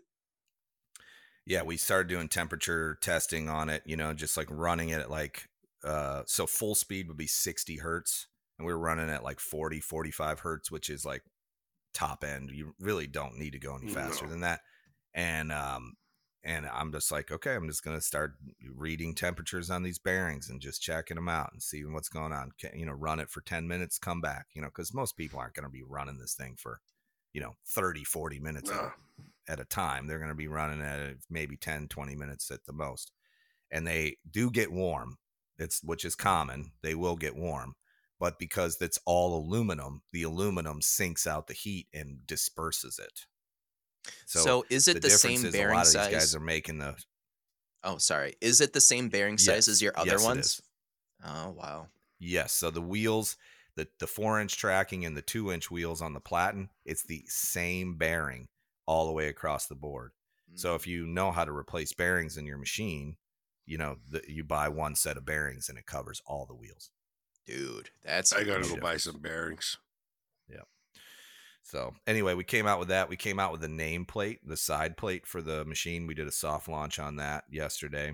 [1.49, 5.09] Yeah, we started doing temperature testing on it, you know, just like running it at
[5.09, 5.48] like
[5.83, 9.79] uh so full speed would be 60 hertz and we were running at like 40
[9.79, 11.23] 45 hertz which is like
[11.93, 14.31] top end you really don't need to go any faster No.
[14.31, 14.61] than that
[15.13, 15.93] and um
[16.43, 18.33] and i'm just like okay i'm just going to start
[18.75, 22.51] reading temperatures on these bearings and just checking them out and seeing what's going on
[22.61, 25.39] Ca- you know run it for 10 minutes come back you know because most people
[25.39, 26.79] aren't going to be running this thing for
[27.33, 28.91] you know 30 40 minutes No.
[29.47, 30.05] at a time.
[30.07, 33.11] They're going to be running at maybe 10, 20 minutes at the most.
[33.71, 35.17] And they do get warm.
[35.59, 36.71] It's which is common.
[36.81, 37.75] They will get warm.
[38.19, 43.25] But because it's all aluminum, the aluminum sinks out the heat and disperses it.
[44.25, 46.07] So, So, is it the, difference same bearing a lot of size?
[46.09, 46.95] these guys are making the
[47.83, 48.35] oh, sorry.
[48.41, 50.61] Is it the same bearing size as your other Yes, ones?
[51.23, 51.87] Oh, wow.
[52.19, 52.53] Yes.
[52.53, 53.37] So the wheels,
[53.75, 57.23] the the four inch tracking and the two inch wheels on the platen, it's the
[57.27, 58.47] same bearing
[58.85, 60.11] all the way across the board.
[60.53, 60.75] So Mm.
[60.75, 63.17] if you know how to replace bearings in your machine,
[63.69, 66.89] you know the, you buy one set of bearings and it covers all the wheels.
[67.45, 69.77] dude, that's I gotta go buy some bearings.
[70.49, 70.63] Yeah.
[71.63, 73.09] So anyway, we came out with that.
[73.09, 76.07] We came out with the nameplate, the side plate for the machine.
[76.07, 78.13] We did a soft launch on that yesterday.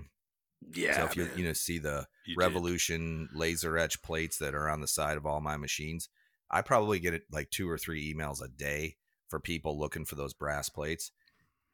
[0.72, 2.44] Yeah, so if you you know see the You did.
[2.44, 6.08] Revolution laser etch plates that are on the side of all my machines,
[6.50, 8.96] I probably get it like two or three emails a day
[9.28, 11.10] for people looking for those brass plates.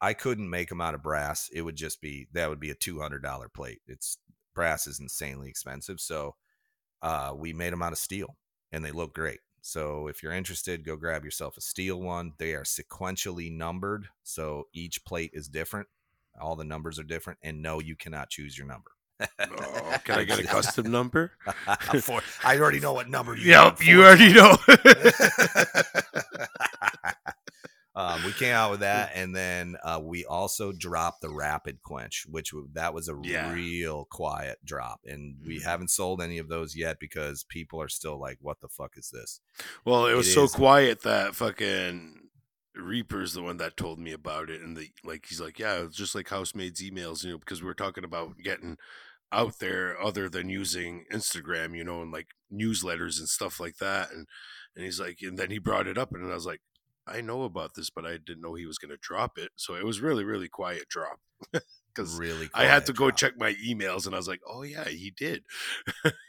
[0.03, 1.49] I couldn't make them out of brass.
[1.53, 3.79] It would just be that would be a two hundred dollar plate.
[3.87, 4.17] It's
[4.53, 6.35] brass is insanely expensive, so
[7.01, 8.35] uh, we made them out of steel,
[8.73, 9.39] and they look great.
[9.61, 12.33] So if you're interested, go grab yourself a steel one.
[12.37, 15.87] They are sequentially numbered, so each plate is different.
[16.39, 18.91] All the numbers are different, and no, you cannot choose your number.
[19.21, 21.31] Oh, can I get a custom number?
[22.01, 23.51] For, I already know what number you.
[23.51, 24.57] Yep, you already know.
[27.95, 32.25] um, we came out with that, and then uh, we also dropped the rapid quench,
[32.29, 33.51] which w- that was a Yeah.
[33.53, 35.63] real quiet drop, and we Mhm.
[35.63, 39.09] haven't sold any of those yet because people are still like, "What the fuck is
[39.11, 39.41] this?"
[39.85, 40.51] well, it was It so is.
[40.53, 42.19] quiet that fucking
[42.75, 45.27] Reaper's the one that told me about it, and the like.
[45.27, 48.37] He's like, yeah, it's just like Housemaid's emails, you know, because we were talking about
[48.39, 48.77] getting
[49.31, 54.11] out there other than using Instagram, you know, and like newsletters and stuff like that,
[54.11, 54.27] and
[54.75, 56.61] and he's like, and then he brought it up, and I was like.
[57.07, 59.51] I know about this, but I didn't know he was going to drop it.
[59.55, 61.19] So it was really, really quiet drop.
[61.95, 63.17] Because Really, I had to go drop.
[63.17, 65.43] check my emails, and I was like, "Oh yeah, he did."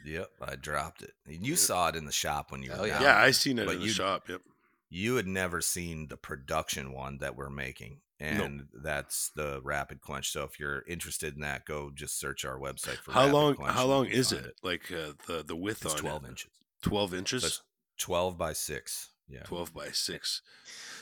[0.05, 1.13] Yep, I dropped it.
[1.27, 3.01] You saw it in the shop when you were Oh, yeah.
[3.01, 3.17] yeah.
[3.17, 4.29] I seen it But in the shop.
[4.29, 4.41] Yep.
[4.89, 10.29] you had never seen the production one that we're making and that's the rapid quench
[10.31, 13.55] so if you're interested in that go just search our website for How Rapid long?
[13.55, 14.53] Quench How long is find it?
[14.61, 16.27] Like uh, the the width it's on 12 it?
[16.29, 16.51] inches
[16.83, 17.61] Twelve inches.
[17.97, 20.41] 12 by 6 yeah Twelve by six.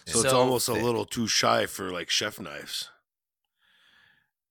[0.08, 0.14] Yeah.
[0.14, 2.90] So, it's So almost a little too shy for like chef knives.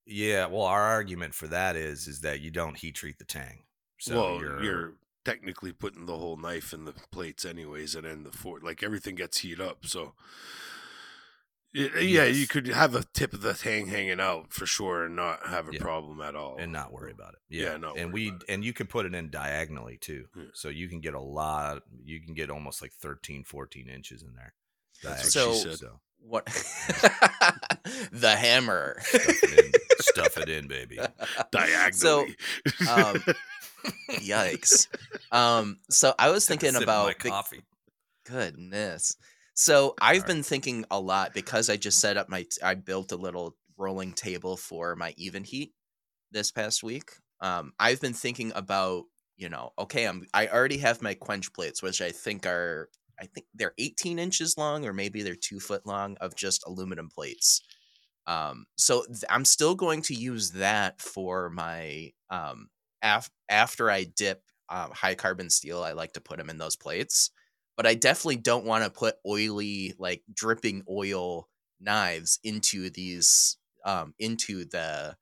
[0.07, 3.63] yeah well our argument for that is is that you don't heat treat the tang
[3.99, 4.93] so well, you're, you're,
[5.25, 9.15] technically putting the whole knife in the plates anyways, and then the fork, like everything
[9.15, 9.87] gets heated up.
[9.87, 10.15] So
[11.75, 15.17] Y- Yeah, you could have a tip of the hang hanging out for sure and
[15.17, 15.81] not have a Yeah.
[15.81, 16.57] problem at all.
[16.59, 17.41] and not worry about it.
[17.49, 20.45] Yeah, Yeah, not and we and you can put it in diagonally too, Yeah.
[20.55, 21.83] so you can get a lot.
[22.05, 24.55] You can get almost like 13, 14 inches in there.
[25.03, 25.79] That's what So- she said.
[25.79, 26.45] so What?
[28.13, 28.97] the hammer.
[29.03, 30.99] stuff it in, stuff it in, baby.
[31.51, 32.37] Diagonally.
[32.89, 33.25] um,
[34.11, 34.87] Yikes.
[35.33, 37.63] Um, so I was thinking sip of my about coffee.
[38.25, 39.17] Goodness.
[39.55, 43.17] So I've been thinking a lot because I just set up my I built a
[43.17, 45.73] little rolling table for my Evenheat
[46.31, 47.13] this past week.
[47.41, 49.05] Um I've been thinking about,
[49.37, 53.27] you know, okay, I'm I already have my quench plates, which I think are I
[53.27, 57.63] think they're 18 inches long or maybe they're two foot long of just aluminum plates.
[58.27, 62.71] Um so th- I'm still going to use that for my um
[63.03, 66.77] af- after I dip um, high carbon steel, I like to put them in those
[66.77, 67.31] plates
[67.77, 71.49] but I definitely don't want to put oily, like dripping oil
[71.81, 75.17] knives into these, um, into the,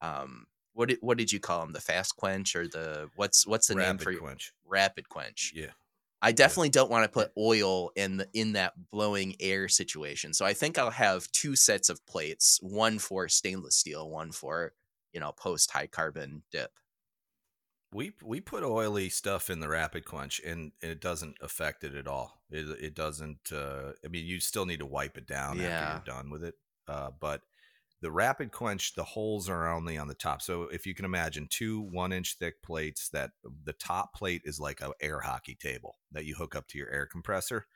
[0.00, 1.72] um, what did what did you call them?
[1.72, 4.52] The fast quench or the what's what's the name for quench.
[4.64, 5.52] rapid quench?
[5.54, 5.72] Yeah.
[6.24, 10.32] I definitely don't want to put oil in the, in that blowing air situation.
[10.32, 14.72] So I think I'll have two sets of plates, one for stainless steel, one for
[15.12, 16.70] you know post high carbon dip.
[17.92, 22.06] We we put oily stuff in the rapid quench and it doesn't affect it at
[22.08, 22.42] all.
[22.50, 23.52] It it doesn't.
[23.52, 25.68] Uh, I mean, you still need to wipe it down Yeah.
[25.68, 26.54] after you're done with it.
[26.88, 27.42] Uh, but
[28.00, 30.42] the rapid quench, the holes are only on the top.
[30.42, 33.32] So if you can imagine two one inch thick plates, that
[33.64, 36.90] the top plate is like a air hockey table that you hook up to your
[36.90, 37.66] air compressor,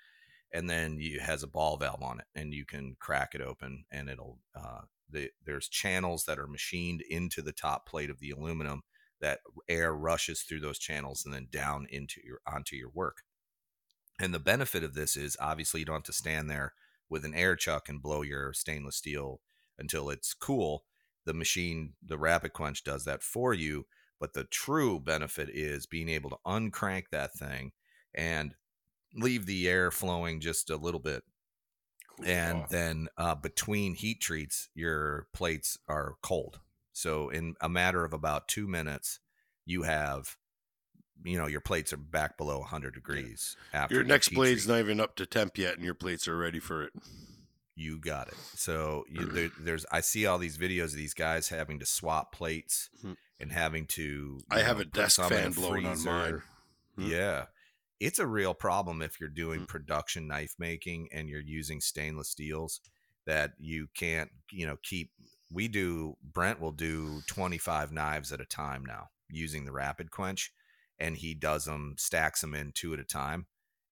[0.52, 3.40] and then you it has a ball valve on it, and you can crack it
[3.42, 4.38] open, and it'll.
[4.54, 8.82] Uh, the, there's channels that are machined into the top plate of the aluminum
[9.20, 13.22] that air rushes through those channels and then down into your onto your work.
[14.20, 16.72] And the benefit of this is obviously you don't have to stand there
[17.08, 19.40] with an air chuck and blow your stainless steel
[19.78, 20.84] until it's cool.
[21.24, 23.86] The machine, the rapid quench does that for you,
[24.18, 27.72] but the true benefit is being able to uncrank that thing
[28.14, 28.54] and
[29.14, 31.22] leave the air flowing just a little bit
[32.18, 32.26] Cool.
[32.26, 36.60] and then uh, between heat treats your plates are cold
[36.96, 39.20] so in a matter of about two minutes
[39.66, 40.36] you have
[41.24, 45.00] you know your plates are back below 100 degrees after your next blade's not even
[45.00, 46.92] up to temp yet, and your plates are ready for it.
[47.74, 51.48] you got it so you, there, there's i see all these videos of these guys
[51.48, 53.16] having to swap plates Mhm.
[53.40, 56.42] and having to I you have know, a desk fan blowing on mine.
[56.98, 57.10] Mhm.
[57.10, 57.46] Yeah.
[58.00, 59.68] It's a real problem if you're doing Mm.
[59.68, 62.80] production knife making and you're using stainless steels
[63.26, 65.12] that you can't, you know, keep.
[65.52, 70.52] We do, Brent will do 25 knives at a time now using the rapid quench,
[70.98, 73.46] and he does them, stacks them in two at a time,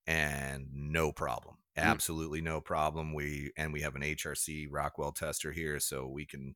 [0.06, 1.56] and no problem.
[1.78, 1.82] Mm.
[1.84, 3.14] Absolutely no problem.
[3.14, 6.54] We, and we have an HRC Rockwell tester here, so we can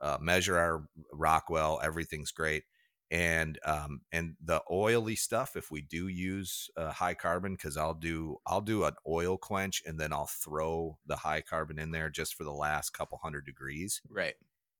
[0.00, 1.80] uh, measure our Rockwell.
[1.82, 2.64] Everything's great
[3.10, 7.94] and um and the oily stuff if we do use uh, high carbon because i'll
[7.94, 12.10] do i'll do an oil quench and then i'll throw the high carbon in there
[12.10, 14.34] just for the last couple hundred degrees Right.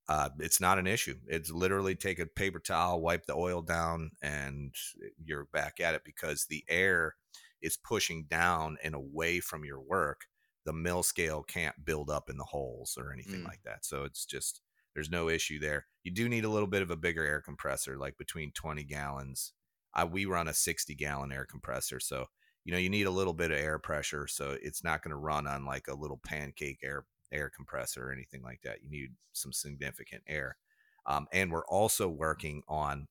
[0.09, 4.11] uh it's not an issue it's literally take a paper towel wipe the oil down
[4.21, 4.75] and
[5.25, 7.15] you're back at it because the air
[7.63, 10.27] is pushing down and away from your work
[10.67, 13.47] the mill scale can't build up in the holes or anything Mm.
[13.47, 14.61] like that so it's just
[14.99, 15.87] there's no issue there.
[16.03, 19.53] You do need a little bit of a bigger air compressor, like between 20 gallons.
[19.95, 22.27] I, we run a 60 gallon air compressor, so
[22.65, 25.17] you know you need a little bit of air pressure, so it's not going to
[25.17, 28.83] run on like a little pancake air air compressor or anything like that.
[28.83, 30.57] You need some significant air,
[31.07, 33.07] um, and we're also working on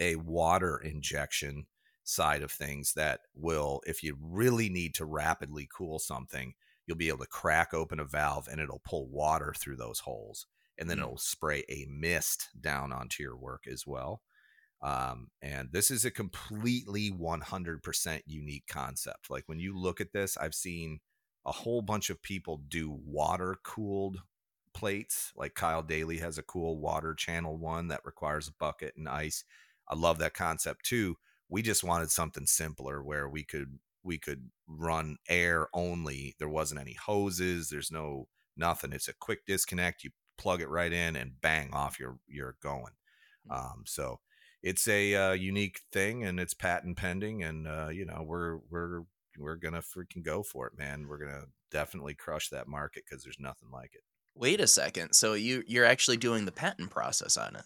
[0.00, 1.66] a water injection
[2.02, 6.54] side of things that will, if you really need to rapidly cool something,
[6.88, 10.46] you'll be able to crack open a valve and it'll pull water through those holes
[10.78, 11.00] and then Mm.
[11.00, 14.22] it'll spray a mist down onto your work as well.
[14.80, 19.30] Um, and this is a completely 100% unique concept.
[19.30, 21.00] Like when you look at this, I've seen
[21.44, 24.22] a whole bunch of people do water cooled
[24.74, 25.32] plates.
[25.36, 29.44] Like Kyle Daly has a cool water channel one that requires a bucket and ice.
[29.88, 31.16] I love that concept too.
[31.48, 36.34] We just wanted something simpler where we could we could run air only.
[36.38, 37.68] There wasn't any hoses.
[37.68, 38.92] There's no nothing.
[38.92, 40.04] It's a quick disconnect.
[40.04, 41.98] You plug it right in and bang off.
[42.00, 42.92] You're you're going.
[43.50, 44.20] Um, so
[44.62, 47.42] it's a uh, unique thing and it's patent pending.
[47.42, 49.02] And uh, you know we're we're
[49.38, 51.06] we're gonna freaking go for it, man.
[51.08, 54.02] We're gonna definitely crush that market because there's nothing like it.
[54.34, 55.12] Wait a second.
[55.14, 57.64] So you you're actually doing the patent process on it?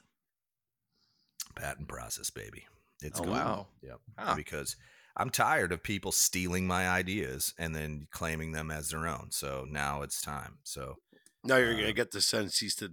[1.54, 2.64] Patent process, baby.
[3.02, 3.36] It's Oh, going.
[3.36, 3.66] wow.
[3.82, 4.00] Yep.
[4.18, 4.34] Huh.
[4.36, 4.76] Because
[5.16, 9.30] I'm tired of people stealing my ideas and then claiming them as their own.
[9.30, 10.58] So now it's time.
[10.62, 10.96] So
[11.45, 12.86] Now you're gonna Uh, get the send cease to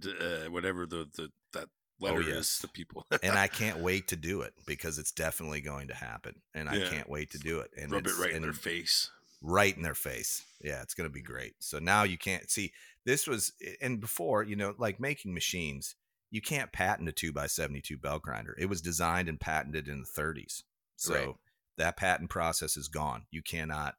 [0.46, 1.68] uh, whatever the, the that
[2.00, 2.36] letter Oh, yes.
[2.36, 3.06] is to people.
[3.22, 6.80] and I can't wait to do it because it's definitely going to happen, and I
[6.88, 7.70] can't wait to do it.
[7.78, 9.10] And Rub it right in their face.
[9.40, 10.44] right in their face.
[10.60, 11.54] Yeah, it's going to be great.
[11.60, 12.72] So now you can't see
[13.04, 15.94] this was and before you know like making machines,
[16.30, 18.54] you can't patent a two by seventy two belt grinder.
[18.58, 20.62] It was designed and patented in the 30s,
[20.96, 21.34] so Right.
[21.78, 23.26] that patent process is gone.
[23.30, 23.94] You cannot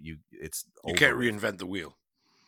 [0.00, 1.26] you it's You can't with.
[1.26, 1.96] reinvent the wheel.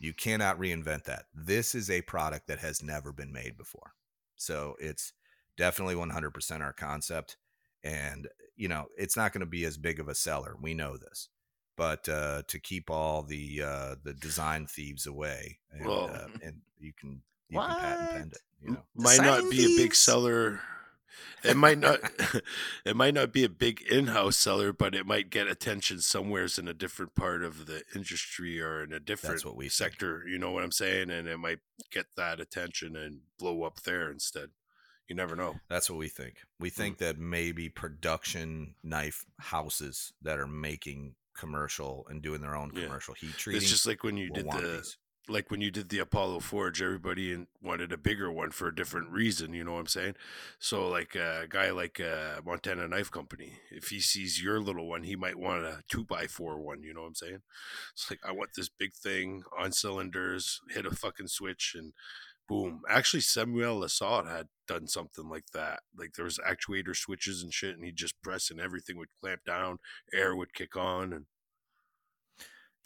[0.01, 1.25] You cannot reinvent that.
[1.31, 3.93] This is a product that has never been made before.
[4.35, 5.13] So it's
[5.57, 7.37] definitely 100% our concept.
[7.83, 10.55] And, you know, it's not going to be as big of a seller.
[10.59, 11.29] We know this.
[11.77, 16.91] But uh, to keep all the uh, the design thieves away, and, uh, and you
[16.99, 18.39] can you can patent it.
[18.61, 20.59] You know, might not be a big seller.
[21.43, 21.99] It might not.
[22.85, 26.67] it might not be a big in-house seller, but it might get attention somewheres in
[26.67, 29.73] a different part of the industry or in a different what we think.
[29.73, 30.23] sector.
[30.27, 31.09] You know what I'm saying?
[31.09, 31.59] And it might
[31.91, 34.49] get that attention and blow up there instead.
[35.07, 35.59] You never know.
[35.69, 36.37] That's what we think.
[36.59, 36.73] We Mm.
[36.75, 42.83] think that maybe production knife houses that are making commercial and doing their own Yeah.
[42.85, 43.61] commercial heat treating.
[43.61, 44.97] It's just like when you did the these.
[45.29, 49.09] Like when you did the Apollo Forge, everybody wanted a bigger one for a different
[49.09, 49.53] reason.
[49.53, 50.15] You know what I'm saying?
[50.59, 55.03] So, like a guy like uh, Montana Knife Company, if he sees your little one,
[55.03, 56.83] he might want a two by four one.
[56.83, 57.41] You know what I'm saying?
[57.93, 61.93] It's like I want this big thing on cylinders, hit a fucking switch, and
[62.47, 62.81] boom.
[62.89, 65.81] Actually, Samuel Lassard had done something like that.
[65.97, 69.41] Like there was actuator switches and shit, and he'd just press, and everything would clamp
[69.45, 69.77] down,
[70.13, 71.25] air would kick on, and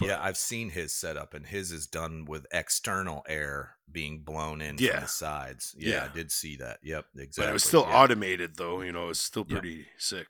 [0.02, 4.78] yeah, I've seen his setup, and his is done with external air being blown in
[4.78, 5.00] from Yeah.
[5.02, 5.74] the sides.
[5.78, 6.06] Yeah, Yeah.
[6.06, 6.80] I did see that.
[6.84, 7.44] Yep, exactly.
[7.44, 7.96] but it was still yeah.
[7.98, 8.82] automated though.
[8.82, 9.60] You know, it's still Yeah.
[9.60, 10.28] pretty sick.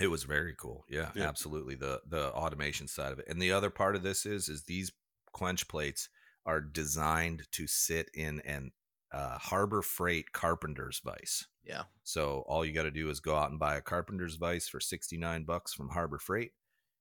[0.00, 0.84] It was very cool.
[0.88, 1.28] Yeah, Yeah.
[1.28, 1.74] absolutely.
[1.76, 3.26] The the automation side of it.
[3.28, 4.92] And the other part of this is is these
[5.32, 6.08] quench plates
[6.44, 8.72] are designed to sit in an
[9.12, 11.46] uh, Harbor Freight carpenter's vise.
[11.64, 11.84] Yeah.
[12.02, 14.80] So all you got to do is go out and buy a carpenter's vise for
[14.80, 16.52] 69 bucks from Harbor Freight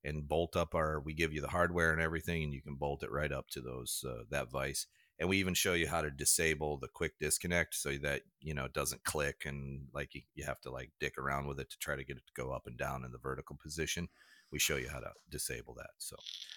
[0.06, 3.04] and bolt up our we give you the hardware and everything and you can bolt
[3.04, 4.88] it right up to those uh, that vice
[5.20, 8.66] And we even show you how to disable the quick disconnect so that you know
[8.66, 11.78] it doesn't click and like you, you have to like dick around with it to
[11.80, 14.08] try to get it to go up and down in the vertical position.
[14.52, 15.92] We show you how to disable that.
[15.98, 16.16] So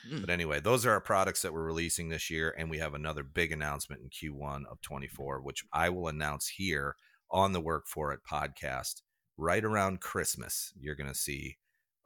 [0.09, 0.21] Mm.
[0.21, 3.23] but anyway, those are our products that we're releasing this year, and we have another
[3.25, 6.95] big announcement in Q1 of 24, which I will announce here
[7.31, 9.03] on the Work For It podcast
[9.37, 10.73] right around Christmas.
[10.79, 11.59] You're going to see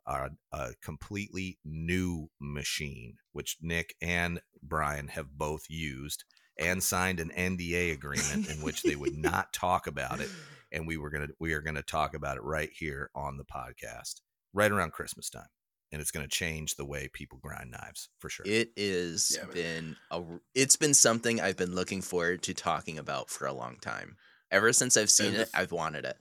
[0.06, 6.24] a, a completely new machine, which Nick and Brian have both used
[6.58, 10.30] and signed an NDA agreement in which they would not talk about it,
[10.70, 14.20] and we were gonna we are gonna talk about it right here on the podcast
[14.52, 15.48] right around Christmas time
[15.92, 18.46] and it's going to change the way people grind knives for sure.
[18.46, 19.54] It is Yeah, man.
[19.54, 23.52] been a r- it's been something I've been looking forward to talking about for a
[23.52, 24.16] long time.
[24.50, 26.16] Ever since I've seen it, f- I've wanted it.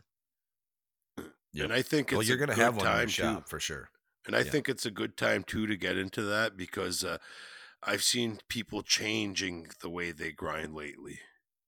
[1.53, 1.65] Yep.
[1.65, 3.43] And I think it's well, you're going going to to have one time your shop
[3.43, 3.49] too.
[3.49, 3.89] for sure.
[4.25, 4.51] And I Yeah.
[4.51, 7.17] think it's a good time too to get into that because uh,
[7.83, 11.19] I've seen people changing the way they grind lately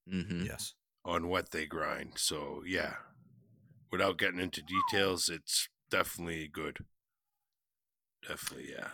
[0.08, 0.76] hmm Yes.
[1.06, 2.18] on what they grind.
[2.18, 2.98] So yeah,
[3.92, 6.86] without getting into details, it's definitely good.
[8.28, 8.92] Definitely, yeah.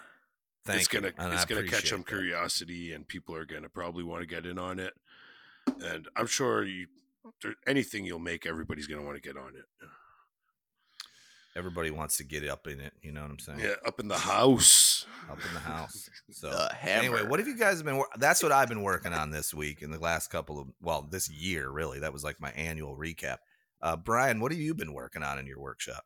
[0.65, 3.69] Thank it's you, gonna and I it's gonna catch some curiosity, and people are gonna
[3.69, 4.93] probably want to get in on it.
[5.81, 6.87] And I'm sure you,
[7.67, 9.65] anything you'll make, everybody's gonna want to get on it.
[11.55, 12.93] Everybody wants to get up in it.
[13.01, 13.59] You know what I'm saying?
[13.59, 15.05] Yeah, up in the house.
[15.29, 16.09] Up in the house.
[16.31, 17.97] So The anyway, what have you guys been?
[17.97, 21.01] wor- That's what I've been working on this week in the last couple of well,
[21.09, 21.99] this year really.
[21.99, 23.37] That was like my annual recap.
[23.81, 26.03] Uh, Brian, what have you been working on in your workshop?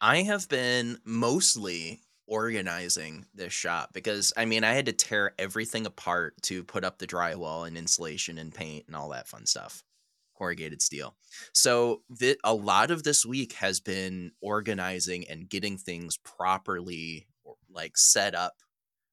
[0.00, 5.86] I have been mostly organizing this shop because I mean I had to tear everything
[5.86, 9.82] apart to put up the drywall and insulation and paint and all that fun stuff.
[10.42, 11.14] Corrugated steel.
[11.54, 12.02] So
[12.42, 17.28] a lot of this week has been organizing and getting things properly
[17.70, 18.54] like set up.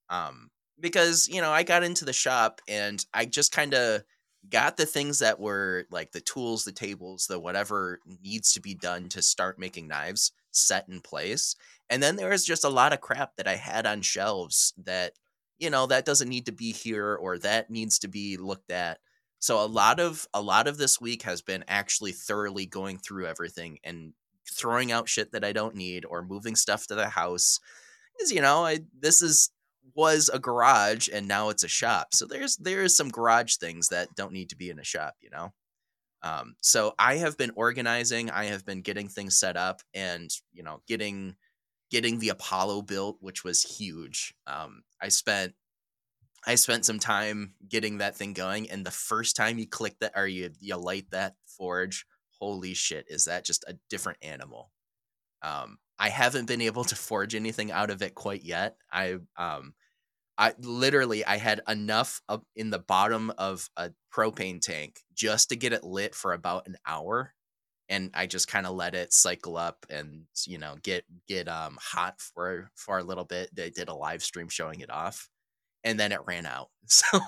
[0.10, 0.50] Um
[0.80, 4.04] because you know I got into the shop and I just kind of
[4.50, 8.74] got the things that were like the tools, the tables, the whatever needs to be
[8.74, 11.56] done to start making knives set in place.
[11.90, 15.14] And then there was just a lot of crap that I had on shelves that,
[15.60, 19.00] you know, that doesn't need to be here or that needs to be looked at.
[19.40, 23.26] So a lot of a lot of this week has been actually thoroughly going through
[23.26, 24.14] everything and
[24.50, 27.60] throwing out shit that I don't need or moving stuff to the house.
[28.22, 29.52] Is you know, I this is
[29.96, 32.14] was a garage and now it's a shop.
[32.14, 35.30] So there's there's some garage things that don't need to be in a shop, you
[35.30, 35.54] know.
[36.22, 40.64] Um, so I have been organizing, I have been getting things set up and, you
[40.64, 41.36] know, getting
[41.90, 44.36] getting the Apollo built, which was huge.
[44.46, 45.54] Um, I spent
[46.46, 50.14] I spent some time getting that thing going, and the first time you click that
[50.16, 52.06] or you you light that forge,
[52.40, 54.72] holy shit, is that just a different animal?
[55.42, 58.78] Um, I haven't been able to forge anything out of it quite yet.
[58.92, 59.74] I um,
[60.38, 65.56] I literally I had enough up in the bottom of a propane tank just to
[65.58, 67.34] get it lit for about an hour
[67.90, 71.78] and I just kind of let it cycle up and you know get get um
[71.82, 73.54] hot for for a little bit.
[73.54, 75.30] They did a live stream showing it off
[75.84, 76.70] and then it ran out.
[76.92, 77.20] So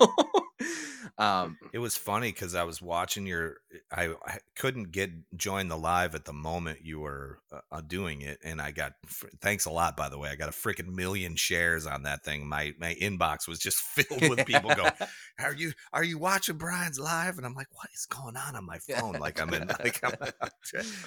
[1.18, 3.58] um it was funny because I was watching your
[3.92, 8.22] I, I, couldn't get join the live at the moment you were uh, uh doing
[8.22, 8.94] it and I got
[9.40, 12.48] thanks a lot by the way I got a freaking million shares on that thing.
[12.48, 14.92] My my inbox was just filled with people going
[15.38, 17.36] are you are you watching Brian's live?
[17.36, 19.14] And I'm like what is going on on my phone?
[19.14, 20.14] Like I'm in like I'm,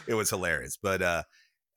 [0.08, 0.78] it was hilarious.
[0.82, 1.24] But uh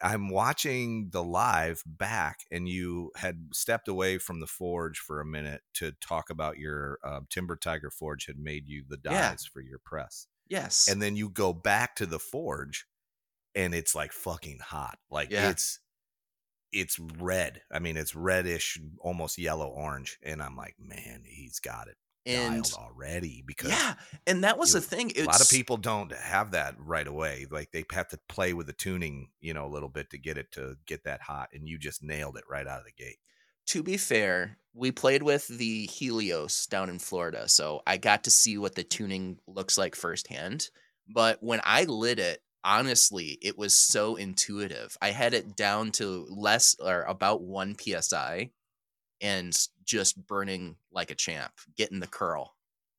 [0.00, 5.26] I'm watching the live back, and you had stepped away from the forge for a
[5.26, 9.34] minute to talk about your uh, Timber Tiger Forge had made you the dies yeah.
[9.52, 10.26] for your press.
[10.48, 12.86] Yes, and then you go back to the forge,
[13.54, 14.98] and it's like fucking hot.
[15.10, 15.50] Like yeah.
[15.50, 15.80] it's
[16.72, 17.62] it's red.
[17.72, 21.96] I mean, it's reddish, almost yellow orange, and I'm like, man, he's got it
[22.28, 23.94] and already because yeah
[24.26, 27.46] and that was the thing it's, a lot of people don't have that right away
[27.50, 30.36] like they have to play with the tuning you know a little bit to get
[30.36, 33.18] it to get that hot and you just nailed it right out of the gate.
[33.68, 38.30] To be fair we played with the helios down in florida so i got to
[38.30, 40.68] see what the tuning looks like firsthand
[41.08, 44.96] but when i lit it honestly it was so intuitive.
[45.00, 48.50] I had it down to less or about 1 psi
[49.20, 52.54] and just burning like a champ, getting the curl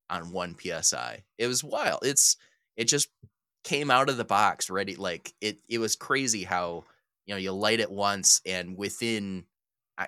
[0.10, 1.24] on one psi.
[1.38, 2.00] It was wild.
[2.04, 2.38] It's
[2.76, 3.10] it just
[3.64, 4.96] came out of the box ready.
[4.96, 6.86] Like it it was crazy how
[7.26, 9.46] you know you light it once and within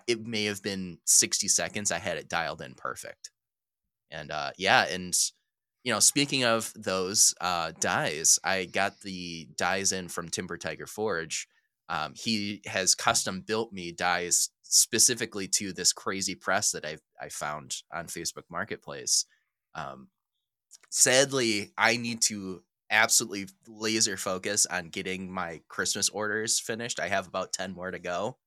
[0.07, 3.32] it may have been 60 seconds I had it dialed in perfect.
[4.09, 5.14] And uh yeah, and
[5.84, 10.88] you know, speaking of those uh dies, I got the dies in from Timber Tiger
[10.88, 11.47] Forge.
[11.92, 17.28] Um, he has custom built me dies specifically to this crazy press that I I
[17.28, 19.26] found on Facebook Marketplace.
[19.76, 20.08] Um,
[20.89, 27.00] sadly, I need to absolutely laser focus on getting my Christmas orders finished.
[27.00, 28.38] I have about 10 more to go.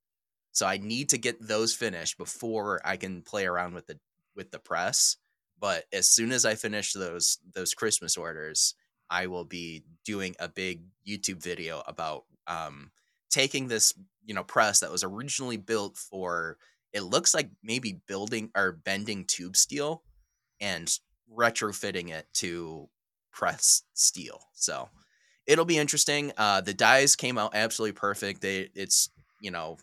[0.53, 3.99] So I need to get those finished before I can play around with the
[4.35, 5.19] with the press.
[5.61, 8.75] But as soon as I finish those those Christmas orders,
[9.11, 12.91] I will be doing a big YouTube video about um,
[13.31, 13.95] taking this
[14.25, 16.57] you know press that was originally built for
[16.93, 20.03] it looks like maybe building or bending tube steel
[20.61, 20.99] and
[21.33, 22.89] retrofitting it to
[23.33, 24.41] press steel.
[24.55, 24.89] So
[25.47, 26.33] it'll be interesting.
[26.37, 28.41] Uh the dies came out absolutely perfect.
[28.41, 29.11] They it's
[29.41, 29.79] you know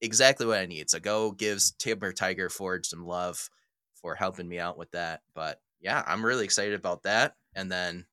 [0.00, 0.90] exactly what i need.
[0.90, 3.48] So go gives timber tiger forge some love
[3.94, 5.22] for helping me out with that.
[5.34, 7.36] But yeah i'm really excited about that.
[7.54, 8.06] And then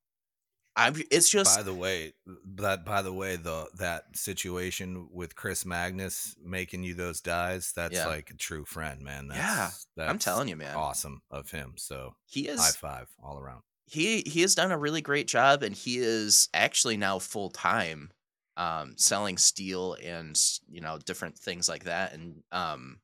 [0.79, 2.13] I'm, it's just by the way
[2.55, 7.95] that by the way the that situation with Chris Magnus making you those dies that's
[7.95, 8.07] yeah.
[8.07, 9.27] like a true friend man.
[9.27, 10.75] That's, yeah that's I'm telling you man.
[10.75, 13.61] awesome of him so he is high five all around.
[13.85, 18.11] He he has done a really great job and he is actually now full time
[18.55, 22.99] um selling steel and you know different things like that and um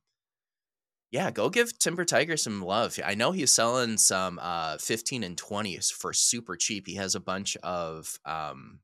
[1.12, 2.98] yeah, go give Timber Tiger some love.
[3.04, 6.86] I know he's selling some uh 15 and 20s for super cheap.
[6.86, 8.80] He has a bunch of um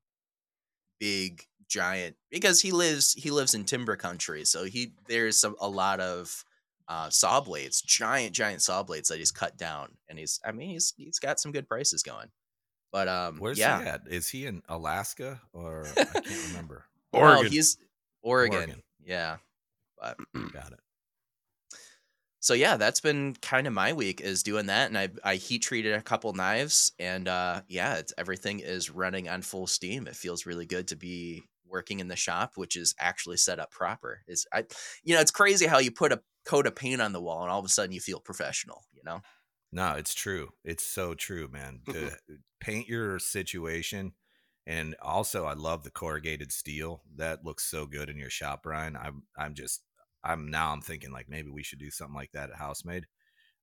[1.00, 4.44] big giant because he lives he lives in timber country.
[4.44, 6.44] So he there's some, a lot of
[6.86, 10.70] uh saw blades, giant giant saw blades that he's cut down and he's I mean
[10.70, 12.28] he's he's got some good prices going.
[12.92, 13.80] But um Where's yeah.
[13.80, 14.00] he at?
[14.08, 16.84] Is he in Alaska or I can't remember.
[17.12, 17.44] Oregon.
[17.44, 17.78] No, he's
[18.22, 18.58] Oregon.
[18.58, 18.82] Oregon.
[19.04, 19.38] Yeah.
[20.00, 20.18] But
[20.52, 20.80] got it
[22.42, 25.60] so yeah, that's been kind of my week is doing that, and I I heat
[25.60, 30.08] treated a couple knives, and uh, yeah, it's everything is running on full steam.
[30.08, 33.70] It feels really good to be working in the shop, which is actually set up
[33.70, 34.22] proper.
[34.26, 34.64] Is I,
[35.04, 37.50] you know, it's crazy how you put a coat of paint on the wall, and
[37.50, 38.82] all of a sudden you feel professional.
[38.92, 39.20] You know.
[39.70, 40.50] No, it's true.
[40.64, 41.82] It's so true, man.
[41.92, 42.10] To
[42.60, 44.12] paint your situation.
[44.66, 47.02] And also, I love the corrugated steel.
[47.16, 48.96] That looks so good in your shop, Brian.
[48.96, 49.82] I'm I'm just
[50.24, 53.06] I'm now I'm thinking like maybe we should do something like that at Housemade.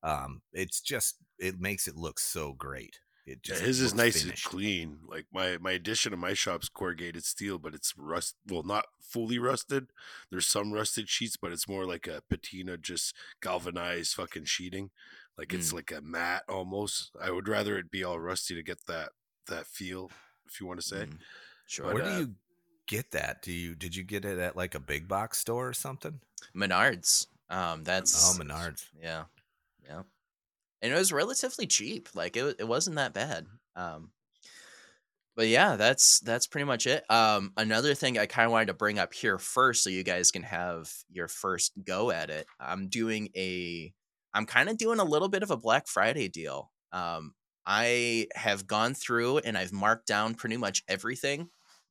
[0.03, 2.99] Um, it's just it makes it look so great.
[3.25, 4.45] It just yeah, his is nice finished.
[4.45, 4.97] and clean.
[5.07, 8.35] Like my my addition to my shop's corrugated steel, but it's rust.
[8.47, 9.91] Well, not fully rusted.
[10.31, 14.89] There's some rusted sheets, but it's more like a patina, just galvanized fucking sheeting.
[15.37, 15.75] Like it's mm.
[15.75, 17.11] like a mat almost.
[17.21, 19.09] I would rather it be all rusty to get that
[19.47, 20.09] that feel,
[20.47, 21.05] if you want to say.
[21.05, 21.17] Mm.
[21.67, 21.85] Sure.
[21.85, 22.35] But, Where uh, do you
[22.89, 23.41] get that?
[23.43, 26.19] Do you did you get it at like a big box store or something?
[26.55, 27.27] Menards.
[27.49, 28.89] Um, that's Oh, Menards.
[29.01, 29.25] yeah,
[29.83, 30.03] yeah,
[30.81, 32.09] and it was relatively cheap.
[32.15, 33.47] Like it, it wasn't that bad.
[33.75, 34.11] Um,
[35.35, 37.09] but yeah, that's that's pretty much it.
[37.09, 40.31] Um, another thing I kind of wanted to bring up here first, so you guys
[40.31, 42.45] can have your first go at it.
[42.59, 43.93] I'm doing a,
[44.33, 46.71] I'm kind of doing a little bit of a Black Friday deal.
[46.91, 47.33] Um,
[47.65, 51.49] I have gone through and I've marked down pretty much everything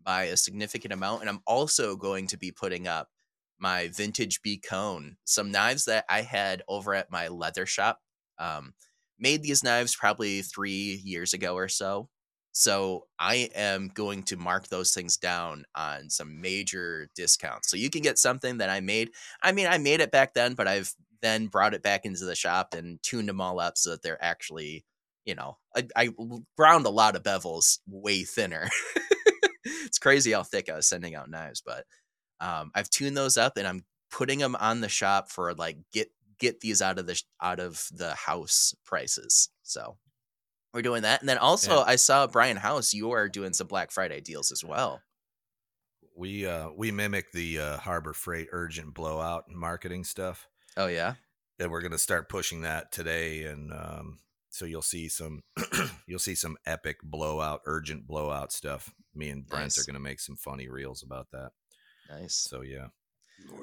[0.09, 3.11] by a significant amount, and I'm also going to be putting up
[3.59, 4.57] my vintage B.
[4.57, 7.99] Kohn, some knives that I had over at my leather shop.
[8.39, 8.73] Um,
[9.19, 12.09] made these knives probably three years ago or so.
[12.53, 17.71] So I am going to mark those things down on some major discounts.
[17.71, 19.11] So you can get something that I made.
[19.43, 20.91] I mean, I made it back then, but I've
[21.21, 24.25] then brought it back into the shop and tuned them all up so that they're
[24.25, 24.87] actually,
[25.27, 26.09] you know, I, I
[26.57, 28.71] ground a lot of bevels way thinner.
[29.99, 31.85] it's crazy how thick I was sending out knives, but
[32.39, 36.09] um, I've tuned those up and I'm putting them on the shop for like get
[36.39, 39.49] get these out of the out of the house prices.
[39.65, 39.97] So
[40.73, 41.85] we're doing that, and then also Yeah.
[41.85, 42.95] I saw Brian House.
[42.95, 45.03] You are doing some Black Friday deals as well.
[46.15, 50.47] We uh we mimic the uh, Harbor Freight urgent blowout and marketing stuff.
[50.77, 51.15] Oh yeah,
[51.59, 54.21] and we're going to start pushing that today and um,
[54.59, 55.43] so you'll see some
[56.07, 59.79] you'll see some epic blowout urgent blowout stuff me and brent Nice.
[59.79, 61.51] are going to make some funny reels about that
[62.11, 62.35] nice.
[62.35, 62.89] so yeah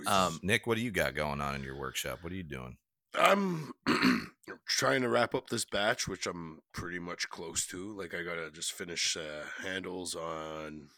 [0.07, 2.77] Um, nick what do you got going on in your workshop what are you doing
[3.17, 3.71] I'm
[4.67, 7.97] trying to wrap up this batch, which I'm pretty much close to.
[7.97, 10.89] Like I gotta just finish uh, handles on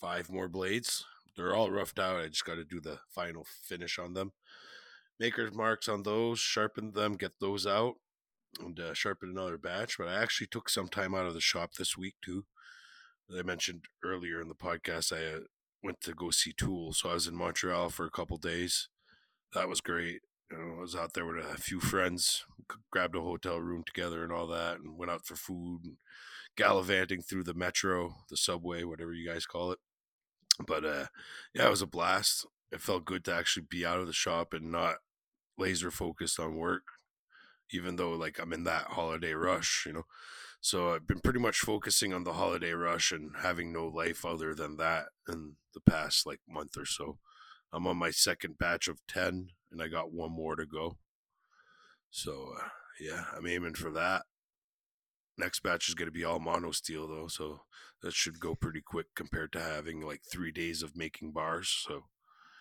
[0.00, 1.04] five more blades.
[1.36, 2.16] They're all roughed out.
[2.22, 4.32] I just got to do the final finish on them.
[5.20, 7.96] Maker's marks on those, sharpen them, get those out,
[8.58, 9.98] and uh, sharpen another batch.
[9.98, 12.44] But I actually took some time out of the shop this week too.
[13.30, 15.40] As I mentioned earlier in the podcast, I uh,
[15.82, 18.88] went to go see Tool, so I was in Montreal for a couple days.
[19.54, 20.20] That was great.
[20.50, 22.44] You know, I was out there with a few friends,
[22.92, 25.96] grabbed a hotel room together and all that, and went out for food
[26.56, 29.78] gallivanting through the metro, the subway, whatever you guys call it.
[30.64, 31.06] But uh,
[31.54, 32.46] yeah, it was a blast.
[32.72, 34.96] It felt good to actually be out of the shop and not
[35.58, 36.82] laser focused on work,
[37.72, 40.06] even though like I'm in that holiday rush, you know.
[40.60, 44.54] So I've been pretty much focusing on the holiday rush and having no life other
[44.54, 47.18] than that in the past like month or so.
[47.72, 50.96] I'm on my second batch of 10 and I got one more to go.
[52.10, 52.68] So uh,
[53.00, 54.22] yeah, I'm aiming for that.
[55.38, 57.60] Next batch is going to be all mono steel though, so
[58.02, 61.68] that should go pretty quick compared to having like 3 days of making bars.
[61.86, 62.04] So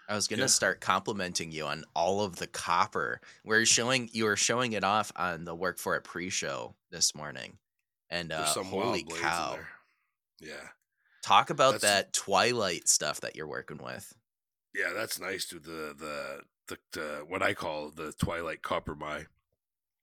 [0.07, 0.47] I was gonna Yeah.
[0.47, 3.21] start complimenting you on all of the copper.
[3.43, 7.57] We're showing you were showing it off on the work for it pre-show this morning,
[8.09, 9.59] and uh, holy wild blades in cow!
[10.39, 10.67] Yeah.
[11.23, 14.13] Talk about That's- that Twilight stuff that you're working with.
[14.75, 19.25] Yeah, that's nice to the the the, the what I call the Twilight Copper Mai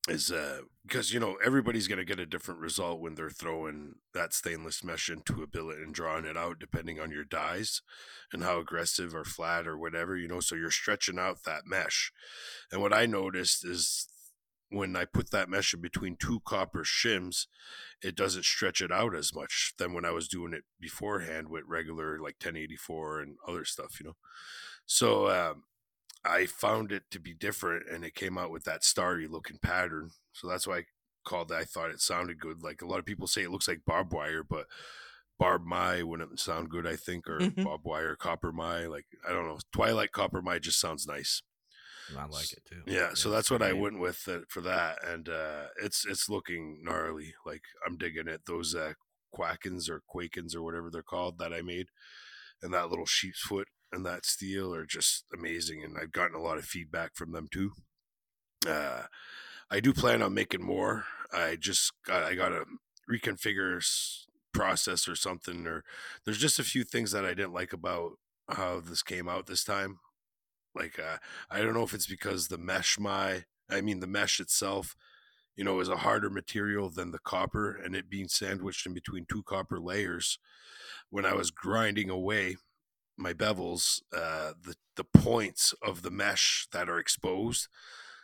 [0.09, 4.33] is uh because you know everybody's gonna get a different result when they're throwing that
[4.33, 7.83] stainless mesh into a billet and drawing it out depending on your dies
[8.33, 12.13] and how aggressive or flat or whatever you know so you're stretching out that mesh.
[12.73, 14.09] And what I noticed is
[14.71, 17.47] when I put that mesh in between two copper shims
[18.03, 21.63] it doesn't stretch it out as much than when I was doing it beforehand with
[21.69, 24.17] regular like 1084 and other stuff you know?
[24.85, 25.63] So um,
[26.25, 30.11] I found it to be different, and it came out with that starry looking pattern.
[30.33, 30.85] So that's why I
[31.25, 31.55] called it.
[31.57, 32.63] I thought it sounded good.
[32.63, 34.67] Like a lot of people say, it looks like barbed wire, but
[35.39, 36.87] barb my wouldn't sound good.
[36.87, 37.65] I think, or Mhm.
[37.65, 38.87] barbed wire copper mai.
[38.87, 39.59] Like I don't know.
[39.73, 41.43] Twilight copper mai just sounds nice.
[42.17, 45.05] i like it too Yeah, so it's that's what I went with uh, for that,
[45.05, 47.35] and uh, it's it's looking gnarly.
[47.47, 48.43] Like I'm digging it.
[48.47, 48.95] Those uh,
[49.35, 51.89] quackins or quakins or whatever they're called that I made,
[52.63, 55.83] and that little sheep's foot and that steel are just amazing.
[55.85, 57.73] And I've gotten a lot of feedback from them too.
[58.67, 59.03] Uh,
[59.71, 61.05] I do plan on making more.
[61.33, 62.65] I just got I got to
[63.11, 63.83] reconfigure
[64.53, 65.85] process or something, or
[66.25, 68.13] there's just a few things that I didn't like about
[68.49, 69.99] how this came out this time.
[70.75, 71.19] Like uh,
[71.51, 74.95] I don't know if it's because the mesh my I mean the mesh itself,
[75.57, 79.27] you know, is a harder material than the copper and it being sandwiched in between
[79.29, 80.39] two copper layers.
[81.11, 82.57] When I was grinding away
[83.17, 87.69] my bevels, uh the the points of the mesh that are exposed,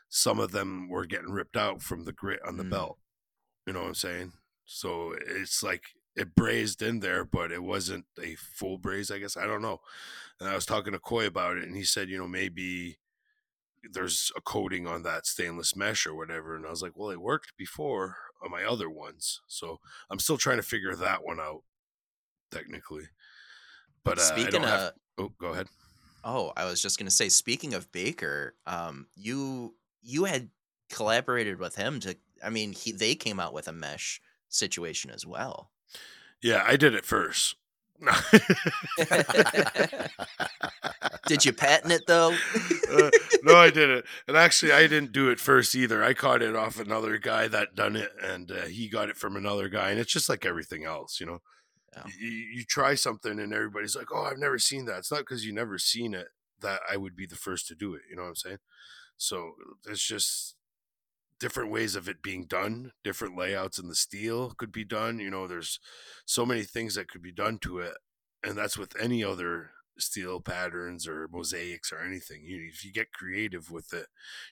[0.08, 2.70] some of them were getting ripped out from the grit on the Mm.
[2.70, 2.98] belt.
[3.66, 4.32] You know what I'm saying?
[4.66, 5.84] So it's like
[6.16, 9.36] it brazed in there, but it wasn't a full braze, I guess.
[9.36, 9.80] I don't know.
[10.40, 12.98] And I was talking to Coy about it, and he said, you know, maybe
[13.82, 16.56] there's a coating on that stainless mesh or whatever.
[16.56, 19.40] And I was like, well, it worked before on my other ones.
[19.46, 19.80] So
[20.10, 21.62] I'm still trying to figure that one out,
[22.50, 23.08] technically.
[24.04, 24.92] But uh, speaking of, have.
[25.18, 25.68] Oh, go ahead.
[26.24, 30.50] oh, I was just gonna say, speaking of Baker, um, you you had
[30.90, 32.16] collaborated with him to.
[32.42, 35.70] I mean, he they came out with a mesh situation as well.
[36.40, 37.56] Yeah, I did it first.
[41.26, 42.34] Did you patent it though?
[42.90, 43.10] Uh,
[43.42, 44.06] no, I didn't.
[44.26, 46.02] And actually, I didn't do it first either.
[46.02, 49.36] I caught it off another guy that done it, and uh, he got it from
[49.36, 49.90] another guy.
[49.90, 51.42] And it's just like everything else, you know.
[51.96, 52.04] Yeah.
[52.18, 55.44] You, you try something, and everybody's like, "Oh, I've never seen that." It's not because
[55.46, 56.28] you never seen it
[56.60, 58.02] that I would be the first to do it.
[58.10, 58.58] You know what I'm saying?
[59.16, 59.54] So
[59.86, 60.56] it's just
[61.40, 62.92] different ways of it being done.
[63.04, 65.18] Different layouts in the steel could be done.
[65.18, 65.80] You know, there's
[66.26, 67.94] so many things that could be done to it,
[68.44, 72.42] and that's with any other steel patterns or mosaics or anything.
[72.44, 74.06] You, if you get creative with it,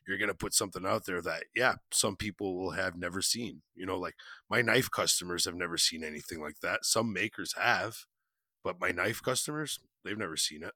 [0.06, 3.62] you're going to put something out there that, yeah, some people will have never seen.
[3.74, 4.14] You know, like
[4.50, 6.84] my knife customers have never seen anything like that.
[6.84, 8.04] Some makers have,
[8.62, 10.74] but my knife customers, they've never seen it.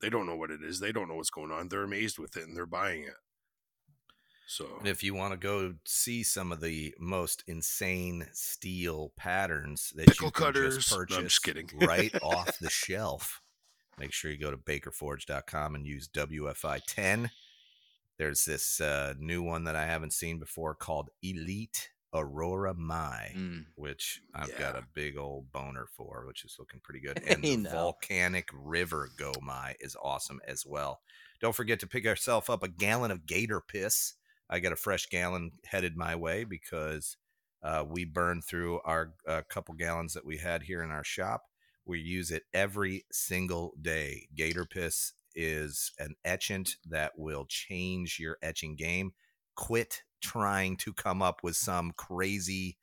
[0.00, 0.80] They don't know what it is.
[0.80, 1.68] They don't know what's going on.
[1.68, 3.14] They're amazed with it and they're buying it.
[4.46, 9.92] So, And if you want to go see some of the most insane steel patterns
[9.96, 10.76] that Pickle you can cutters.
[10.76, 11.70] just purchase I'm just kidding.
[11.80, 13.41] right off the shelf,
[13.98, 17.30] make sure you go to bakerforge.com and use WFI10.
[18.18, 23.64] There's this uh, new one that I haven't seen before called Elite Aurora Mai, Mm.
[23.74, 27.22] which I've got a big old boner for, which is looking pretty good.
[27.26, 27.70] And the know.
[27.70, 31.00] Volcanic River Go Mai is awesome as well.
[31.40, 34.14] Don't forget to pick yourself up a gallon of gator piss.
[34.50, 37.16] I got a fresh gallon headed my way because
[37.62, 41.44] uh, we burned through our uh, couple gallons that we had here in our shop.
[41.84, 44.28] We use it every single day.
[44.34, 49.12] Gator piss is an etchant that will change your etching game.
[49.56, 52.76] Quit trying to come up with some crazy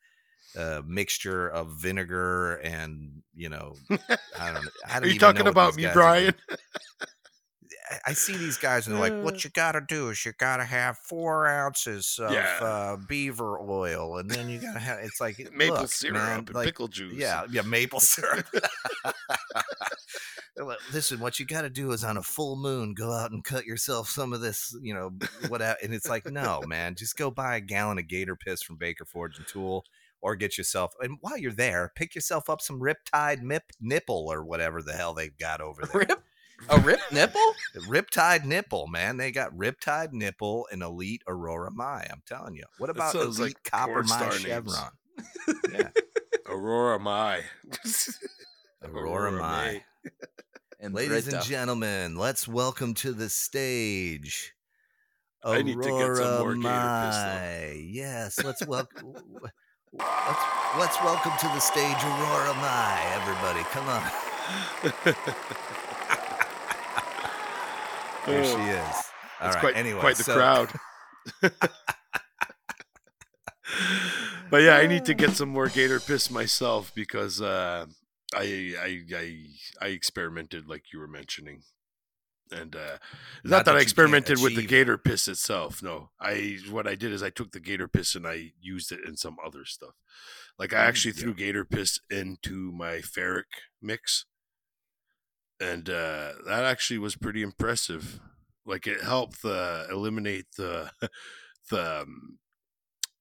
[0.56, 3.74] uh, mixture of vinegar and you know
[4.38, 4.70] I don't know.
[4.86, 6.34] I don't are you talking about me, Brian?
[7.90, 8.00] doing.
[8.06, 9.24] I- I see these guys and they're like.
[9.24, 12.58] "What you got to do is you got to have four ounces of Yeah.
[12.60, 16.38] uh, beaver oil, and then you got to have." It's like Maple look, syrup man,
[16.40, 17.14] and like, pickle juice.
[17.16, 18.46] Yeah, yeah, maple syrup.
[20.92, 23.64] Listen, what you got to do is on a full moon, go out and cut
[23.64, 25.10] yourself some of this, you know,
[25.48, 25.62] what?
[25.62, 29.06] And it's like, no, man, just go buy a gallon of Gator piss from Baker
[29.06, 29.84] Forge and Tool,
[30.20, 30.92] or get yourself.
[31.00, 35.14] And while you're there, pick yourself up some Riptide Mip nipple or whatever the hell
[35.14, 36.06] they've got over there.
[36.60, 37.54] Rip a rip nipple?
[37.88, 39.16] Riptide nipple, man.
[39.16, 42.06] They got Riptide nipple and Elite Aurora Mai.
[42.10, 42.64] I'm telling you.
[42.78, 44.32] What about Elite like Copper Mai star.
[44.32, 44.90] Chevron?
[45.72, 45.88] Yeah,
[46.46, 47.42] Aurora Mai.
[48.84, 49.82] Aurora Mai.
[50.78, 54.54] And Ladies and gentlemen, let's welcome to the stage.
[55.42, 56.68] I need to get some Aurora more Gator.
[56.68, 57.86] Mai.
[57.88, 59.14] Yes, let's welcome.
[59.92, 60.44] Let's,
[60.78, 63.62] let's welcome to the stage Aurora Mai, everybody.
[63.70, 65.14] Come on.
[68.26, 68.56] There she is.
[68.78, 69.00] All
[69.40, 69.60] That's right.
[69.60, 70.70] quite, anyway, quite the so- crowd.
[74.50, 77.86] but yeah, I need to get some more gator piss myself because uh,
[78.34, 79.44] I, I I
[79.80, 81.62] I experimented like you were mentioning,
[82.52, 83.00] and uh, Not not,
[83.44, 85.82] that, that I experimented with the gator piss itself.
[85.82, 89.00] No, I what I did is I took the gator piss and I used it
[89.06, 89.94] in some other stuff.
[90.58, 91.22] Like I Mm, actually yeah.
[91.22, 93.44] threw gator piss into my ferric
[93.80, 94.26] mix,
[95.60, 98.20] and uh, that actually was pretty impressive.
[98.66, 100.90] Like it helped uh, eliminate the
[101.70, 102.38] the, um,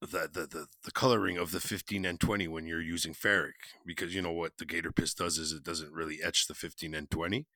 [0.01, 4.15] the the the the coloring of the 15 and 20 when you're using ferric because
[4.15, 7.09] you know what the gator piss does is it doesn't really etch the 15 and
[7.11, 7.47] 20.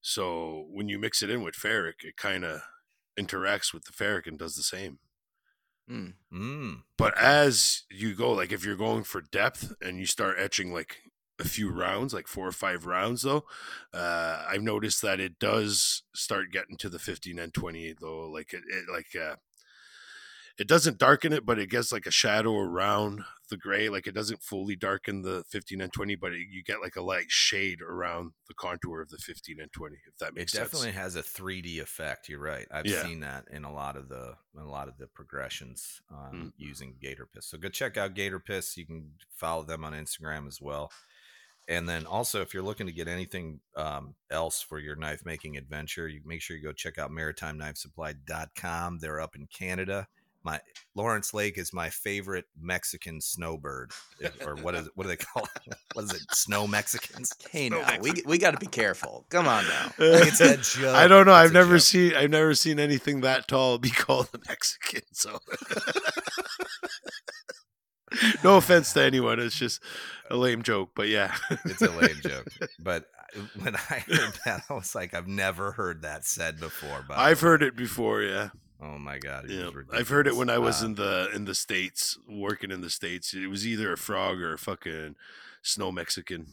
[0.00, 2.62] So when you mix it in with ferric, it kind of
[3.18, 4.98] interacts with the ferric and does the same.
[5.90, 6.14] Mm.
[6.32, 10.72] Mm, But as you go, like if you're going for depth and you start etching
[10.72, 11.02] like
[11.38, 13.44] a few rounds, like four or five rounds, though,
[13.92, 18.28] uh, I've noticed that it does start getting to the 15 and 20, though.
[18.30, 19.36] Like it, it like uh,
[20.58, 23.90] it doesn't darken it, but it gets like a shadow around the gray.
[23.90, 27.02] Like it doesn't fully darken the 15 and 20, but it, you get like a
[27.02, 29.96] light shade around the contour of the 15 and 20.
[30.08, 30.62] If that makes sense.
[30.62, 32.30] it definitely has a 3D effect.
[32.30, 32.66] You're right.
[32.70, 33.02] I've Yeah.
[33.02, 36.52] seen that in a lot of the in a lot of the progressions um, Mm.
[36.56, 37.46] using Gator Piss.
[37.50, 38.78] So go check out Gator Piss.
[38.78, 40.90] You can follow them on Instagram as well.
[41.68, 45.56] And then also, if you're looking to get anything um, else for your knife making
[45.56, 48.98] adventure, you make sure you go check out maritimeknifesupply.com.
[49.00, 50.06] They're up in Canada.
[50.44, 50.60] My
[50.94, 53.90] Lawrence Lake is my favorite Mexican snowbird,
[54.46, 54.92] or what is it?
[54.94, 55.74] What do they call it?
[55.94, 56.20] What is it?
[56.30, 57.32] Snow Mexicans?
[57.50, 59.26] Hey, No, now we we got to be careful.
[59.28, 59.90] Come on now.
[59.98, 60.94] It's a joke.
[60.94, 61.32] I don't know.
[61.32, 61.82] It's I've never joke.
[61.82, 62.14] seen.
[62.14, 65.00] I've never seen anything that tall be called a Mexican.
[65.12, 65.40] So,
[68.44, 69.38] no offense to anyone.
[69.40, 69.80] It's just
[70.30, 70.90] a lame joke.
[70.94, 72.48] But yeah, it's a lame joke.
[72.78, 73.06] But
[73.58, 77.04] when I heard that, I was like, I've never heard that said before.
[77.06, 78.22] But I've heard it before.
[78.22, 78.50] Yeah.
[78.80, 79.46] Oh my god!
[79.48, 82.90] Yeah, I've heard it when I was in the in the states working in the
[82.90, 83.32] states.
[83.32, 85.14] It was either a frog or a fucking
[85.62, 86.46] snow Mexican.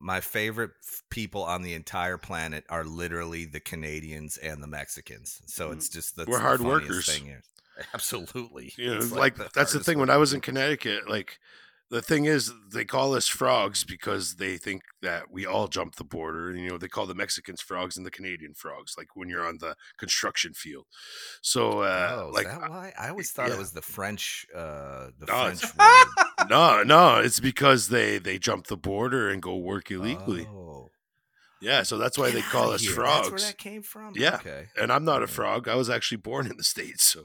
[0.00, 0.70] my favorite
[1.10, 5.40] people on the entire planet are literally the Canadians and the Mexicans.
[5.46, 5.72] So Mm.
[5.74, 7.06] it's just that's We're the hard workers.
[7.06, 7.42] Thing here.
[7.94, 8.72] Absolutely.
[8.76, 9.98] You know, It's like, that's the thing.
[9.98, 10.40] When I was in.
[10.48, 11.38] Connecticut, like
[11.90, 16.04] the thing is, they call us frogs because they think that we all jump the
[16.04, 16.50] border.
[16.50, 19.46] And, you know, they call the Mexicans frogs and the Canadian frogs, like when you're
[19.46, 20.86] on the construction field.
[21.42, 22.92] So, uh, oh, like, why?
[22.98, 23.54] I always thought yeah.
[23.54, 24.46] it was the French.
[24.54, 25.62] Uh, the No, French.
[25.78, 26.48] word.
[26.50, 30.46] no, no, it's because they they jump the border and go work illegally.
[30.50, 30.77] Oh.
[31.60, 32.92] Yeah, so that's why they call us here.
[32.92, 33.30] frogs.
[33.30, 34.12] That's where that came from.
[34.16, 34.36] Yeah.
[34.36, 34.66] Okay.
[34.80, 35.66] and I'm not a frog.
[35.68, 37.02] I was actually born in the states.
[37.04, 37.24] So,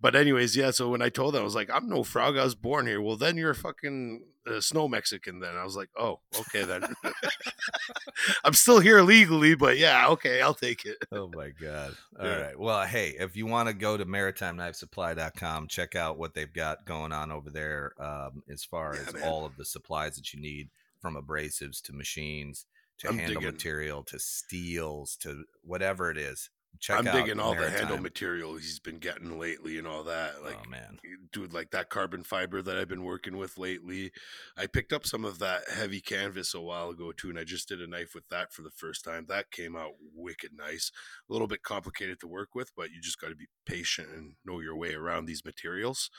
[0.00, 0.70] but anyways, yeah.
[0.70, 2.36] So when I told them, I was like, "I'm no frog.
[2.36, 5.40] I was born here." Well, then you're a fucking uh, snow Mexican.
[5.40, 6.82] Then I was like, "Oh, okay then."
[8.44, 10.96] I'm still here legally, but yeah, okay, I'll take it.
[11.10, 11.96] Oh my god.
[12.20, 12.40] All Yeah.
[12.40, 12.58] right.
[12.58, 17.12] Well, hey, if you want to go to maritimeknifesupply.com, check out what they've got going
[17.12, 19.22] on over there um, as far Yeah, as man.
[19.24, 20.68] all of the supplies that you need
[21.00, 22.66] from abrasives to machines
[22.98, 26.50] to I'm handle digging- material to steels to whatever it is.
[26.80, 30.42] Check I'm out digging all the handle material he's been getting lately and all that.
[30.42, 30.98] Like, oh man.
[31.30, 34.10] dude, like that carbon fiber that I've been working with lately.
[34.56, 37.68] I picked up some of that heavy canvas a while ago too, and I just
[37.68, 39.26] did a knife with that for the first time.
[39.28, 40.90] That came out wicked nice.
[41.28, 44.32] A little bit complicated to work with, but you just got to be patient and
[44.44, 46.10] know your way around these materials.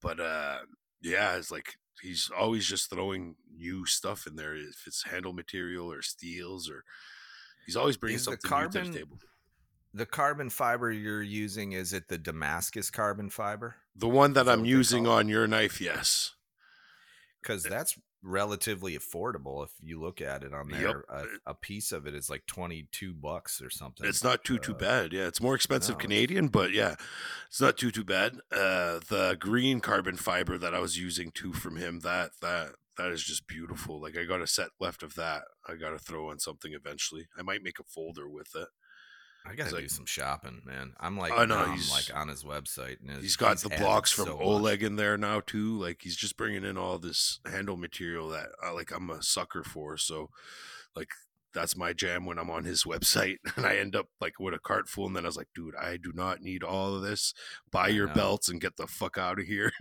[0.00, 0.58] But uh
[1.02, 4.54] yeah, it's like he's always just throwing new stuff in there.
[4.54, 6.84] If it's handle material or steels or
[7.64, 9.18] he's always bringing Is something new to the table.
[9.94, 13.76] The carbon fiber you're using is it the Damascus carbon fiber?
[13.94, 16.32] The one that I'm using on your knife, yes.
[17.40, 20.80] Because eh that's relatively affordable if you look at it on Yep.
[20.80, 21.04] there.
[21.08, 24.06] A, a piece of it is like twenty two bucks or something.
[24.06, 25.12] It's not too too Uh, bad.
[25.12, 26.96] Yeah, it's more expensive no, Canadian, but yeah,
[27.48, 28.40] it's not too too bad.
[28.52, 33.12] Uh, the green carbon fiber that I was using too from him that that that
[33.12, 34.00] is just beautiful.
[34.00, 35.42] Like I got a set left of that.
[35.68, 37.26] I got to throw on something eventually.
[37.38, 38.68] I might make a folder with it.
[39.48, 40.92] I gotta He's do some shopping, man.
[40.98, 42.96] I'm like, I know, he's- like on his website.
[43.06, 44.42] And He's got the blocks from so much.
[44.46, 45.78] Oleg in there now too.
[45.80, 49.62] Like he's just bringing in all this handle material that uh, like I'm a sucker
[49.62, 49.96] for.
[49.96, 50.30] So
[50.94, 51.10] like
[51.54, 54.58] that's my jam when I'm on his website and I end up like with a
[54.58, 57.32] cart full and then I was like, dude, I do not need all of this.
[57.70, 58.14] Buy I your know.
[58.14, 59.72] belts and get the fuck out of here.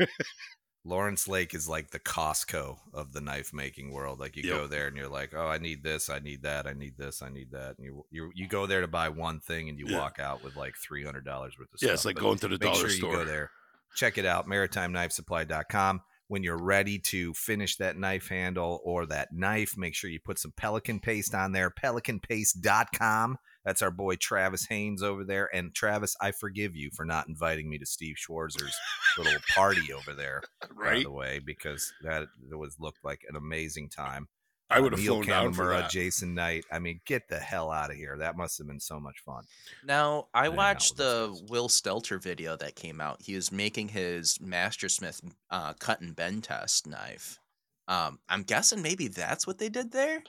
[0.87, 4.19] Lawrence Lake is like the Costco of the knife making world.
[4.19, 4.55] Like you Yep.
[4.57, 7.21] go there and you're like, oh, I need this, I need that, I need this,
[7.23, 9.87] I need that, and you you you go there to buy one thing and you
[9.89, 9.97] Yeah.
[9.99, 11.93] walk out with like three hundred dollars worth of yeah, stuff.
[11.95, 13.11] it's like But going to the make dollar sure store.
[13.11, 13.49] you go there,
[13.95, 16.01] check it out, MaritimeKnifeSupply.com.
[16.27, 20.39] When you're ready to finish that knife handle or that knife, make sure you put
[20.39, 21.69] some Pelican paste on there.
[21.69, 23.37] PelicanPaste.com.
[23.65, 25.49] That's our boy Travis Haynes over there.
[25.53, 28.75] And Travis, I forgive you for not inviting me to Steve Schwarzer's
[29.17, 30.41] little party over there
[30.83, 34.27] by the way, because that was looked like an amazing time.
[34.69, 35.91] I Uh, would have Neil flown down for Kamimura, that.
[35.91, 36.65] Jason Knight.
[36.71, 38.17] I mean, get the hell out of here.
[38.17, 39.43] That must have been so much fun.
[39.83, 41.39] Now, I hang out watched the.
[41.49, 43.21] Will Stelter video that came out.
[43.21, 47.39] He was making his Mastersmith uh, cut and bend test knife.
[47.87, 50.23] Um, I'm guessing maybe that's what they did there,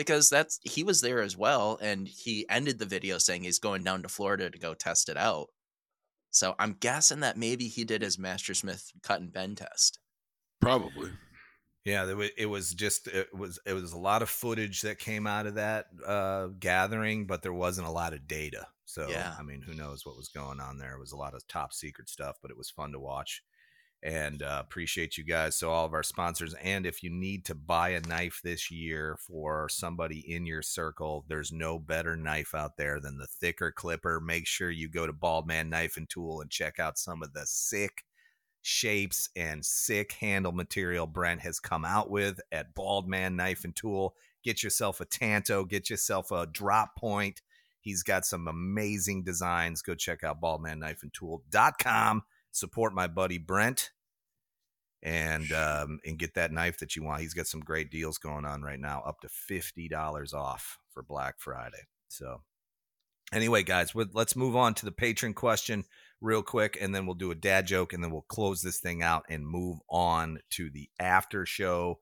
[0.00, 3.84] because that's he was there as well, and he ended the video saying he's going
[3.84, 5.48] down to Florida to go test it out.
[6.30, 9.98] So I'm guessing that maybe he did his Master Smith cut and bend test.
[10.58, 11.10] Probably.
[11.84, 15.46] Yeah, it was just it was it was a lot of footage that came out
[15.46, 18.68] of that uh, gathering, but there wasn't a lot of data.
[18.86, 19.34] So Yeah.
[19.38, 20.94] I mean, who knows what was going on there?
[20.94, 23.42] It was a lot of top secret stuff, but it was fun to watch.
[24.02, 25.56] And uh, appreciate you guys.
[25.56, 29.18] So all of our sponsors, and if you need to buy a knife this year
[29.20, 34.18] for somebody in your circle, there's no better knife out there than the thicker clipper.
[34.18, 37.44] Make sure you go to Baldman Knife and Tool and check out some of the
[37.44, 38.04] sick
[38.62, 44.14] shapes and sick handle material Brent has come out with at Baldman Knife and Tool.
[44.42, 47.42] Get yourself a Tanto, get yourself a drop point.
[47.80, 49.82] He's got some amazing designs.
[49.82, 52.22] Go check out baldmanknifeandtool.com.
[52.52, 53.90] Support my buddy Brent
[55.02, 57.22] and um, and get that knife that you want.
[57.22, 61.02] He's got some great deals going on right now, up to fifty dollars off for
[61.02, 61.86] Black Friday.
[62.08, 62.42] So,
[63.32, 65.84] anyway, guys, with- let's move on to the patron question
[66.20, 69.02] real quick, and then we'll do a dad joke, and then we'll close this thing
[69.02, 71.98] out and move on to the after show.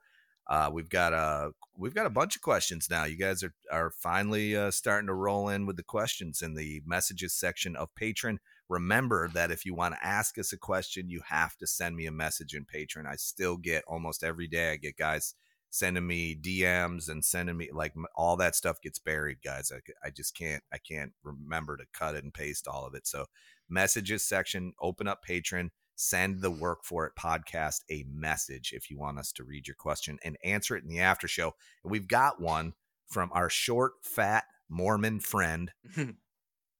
[0.48, 3.04] Uh, we've got a we've got a bunch of questions now.
[3.04, 6.82] You guys are are finally uh, starting to roll in with the questions in the
[6.86, 8.38] messages section of Patreon.
[8.68, 12.06] Remember that if you want to ask us a question, you have to send me
[12.06, 13.06] a message in Patreon.
[13.06, 14.72] I still get almost every day.
[14.72, 15.34] I get guys
[15.70, 19.72] sending me DMs and sending me like all that stuff gets buried, guys.
[19.74, 23.06] I, I just can't I can't remember to cut it and paste all of it.
[23.06, 23.26] So
[23.68, 28.98] messages section, open up Patreon, send the Work for It podcast a message if you
[28.98, 31.54] want us to read your question and answer it in the after show.
[31.84, 32.74] And we've got one
[33.06, 35.72] from our short, fat Mormon friend,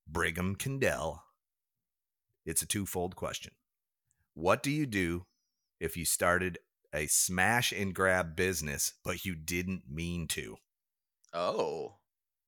[0.06, 1.22] Brigham Kendall.
[2.48, 3.52] It's a twofold question.
[4.32, 5.26] What do you do
[5.80, 6.56] if you started
[6.94, 10.56] a smash and grab business but you didn't mean to?
[11.34, 11.96] oh.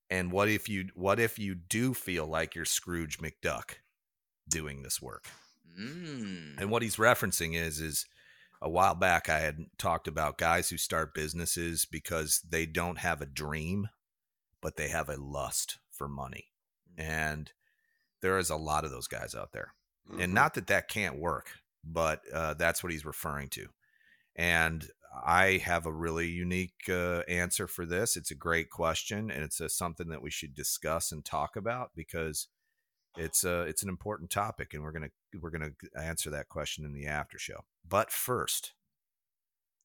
[0.09, 3.74] And what if you what if you do feel like you're Scrooge McDuck
[4.48, 5.28] doing this work?
[5.78, 6.59] Mm.
[6.59, 8.07] And what he's referencing is is
[8.62, 13.20] a while back I had talked about guys who start businesses because they don't have
[13.20, 13.90] a dream,
[14.62, 16.46] but they have a lust for money.
[16.96, 17.53] And
[18.22, 19.74] there is a lot of those guys out there.
[20.11, 20.21] Mm-hmm.
[20.21, 21.51] And not that that can't work,
[21.85, 23.67] but uh, that's what he's referring to.
[24.37, 24.89] And
[25.25, 28.17] I have a really unique uh, answer for this.
[28.17, 31.91] It's a great question, and it's a, something that we should discuss and talk about
[31.95, 32.49] because
[33.17, 36.93] it's a it's an important topic, and we're gonna we're gonna answer that question in
[36.93, 37.65] the after show.
[37.87, 38.73] But first,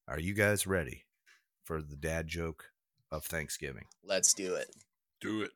[0.06, 1.06] are you guys ready
[1.64, 2.66] for the dad joke
[3.10, 3.86] of Thanksgiving?
[4.04, 4.68] Let's do it.
[5.20, 5.50] Do it.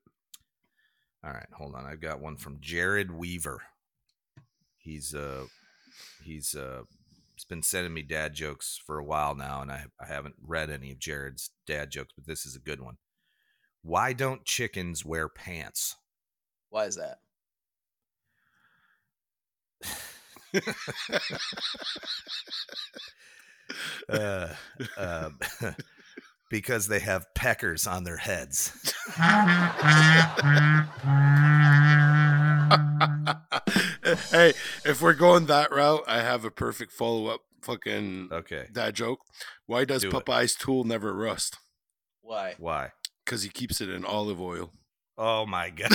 [1.22, 1.86] All right, hold on.
[1.86, 3.62] I've got one from Jared Weaver.
[4.82, 5.44] He's uh
[6.24, 6.82] he's uh
[7.34, 10.70] he's been sending me dad jokes for a while now, and I I haven't read
[10.70, 12.96] any of Jared's dad jokes, but this is a good one.
[13.82, 15.96] Why don't chickens wear pants?
[16.70, 17.18] Why is that?
[24.08, 24.52] Uh,
[24.96, 25.30] uh,
[26.50, 28.72] because they have peckers on their heads.
[34.30, 34.52] hey,
[34.84, 39.20] if we're going that route, I have a perfect follow up fucking Okay, dad joke.
[39.66, 40.12] Why does Do it.
[40.12, 41.58] Popeye's tool never rust?
[42.22, 42.54] Why?
[42.58, 42.90] why?
[43.24, 44.72] Because he keeps it in olive oil.
[45.18, 45.90] Oh my god!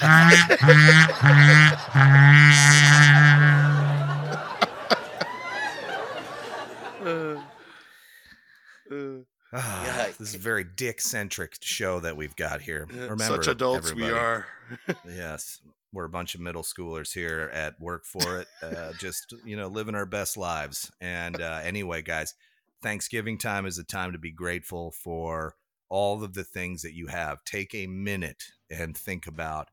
[9.53, 10.07] Yeah.
[10.17, 12.87] this is a very dick centric show that we've got here.
[12.91, 14.45] Remember, Such adults we are.
[15.07, 15.61] Yes,
[15.95, 19.67] we're a bunch of middle schoolers here at work for it, uh, just you know,
[19.67, 20.91] living our best lives.
[20.99, 22.35] And uh, anyway, guys,
[22.83, 25.55] Thanksgiving time is a time to be grateful for
[25.87, 27.43] all of the things that you have.
[27.45, 29.69] Take a minute and think about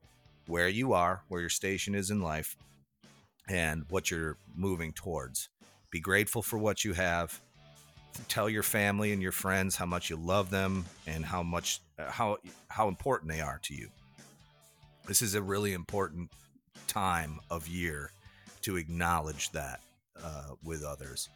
[0.47, 2.57] where you are, where your station is in life,
[3.49, 5.49] and what you're moving towards.
[5.91, 7.41] Be grateful for what you have.
[8.29, 12.11] Tell your family and your friends how much you love them and how much uh,
[12.11, 12.37] how
[12.69, 13.89] how important they are to you
[15.07, 16.31] this is a really important
[16.87, 18.11] time of year
[18.63, 19.81] to acknowledge that
[20.23, 21.29] uh, with others.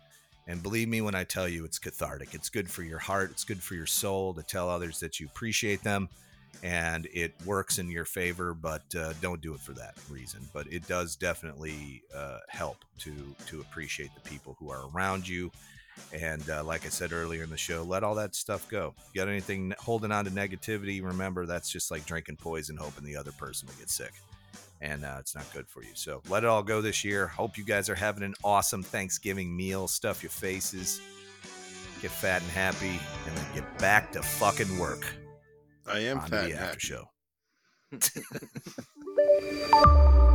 [0.46, 2.34] And believe me when I tell you it's cathartic.
[2.34, 5.26] It's good for your heart, it's good for your soul to tell others that you
[5.26, 6.08] appreciate them
[6.62, 10.40] and it works in your favor, but uh, don't do it for that reason.
[10.52, 13.12] But it does definitely uh, help to
[13.46, 15.50] to appreciate the people who are around you.
[16.12, 18.94] And uh, like I said earlier in the show, let all that stuff go.
[19.12, 23.16] You got anything holding on to negativity, remember that's just like drinking poison, hoping the
[23.16, 24.12] other person will get sick.
[24.80, 25.90] And uh, it's not good for you.
[25.94, 27.26] So let it all go this year.
[27.26, 29.88] Hope you guys are having an awesome Thanksgiving meal.
[29.88, 31.00] Stuff your faces,
[32.02, 35.06] get fat and happy, and then get back to fucking work
[35.86, 36.78] I am on fat the and after happy.
[36.78, 37.08] show.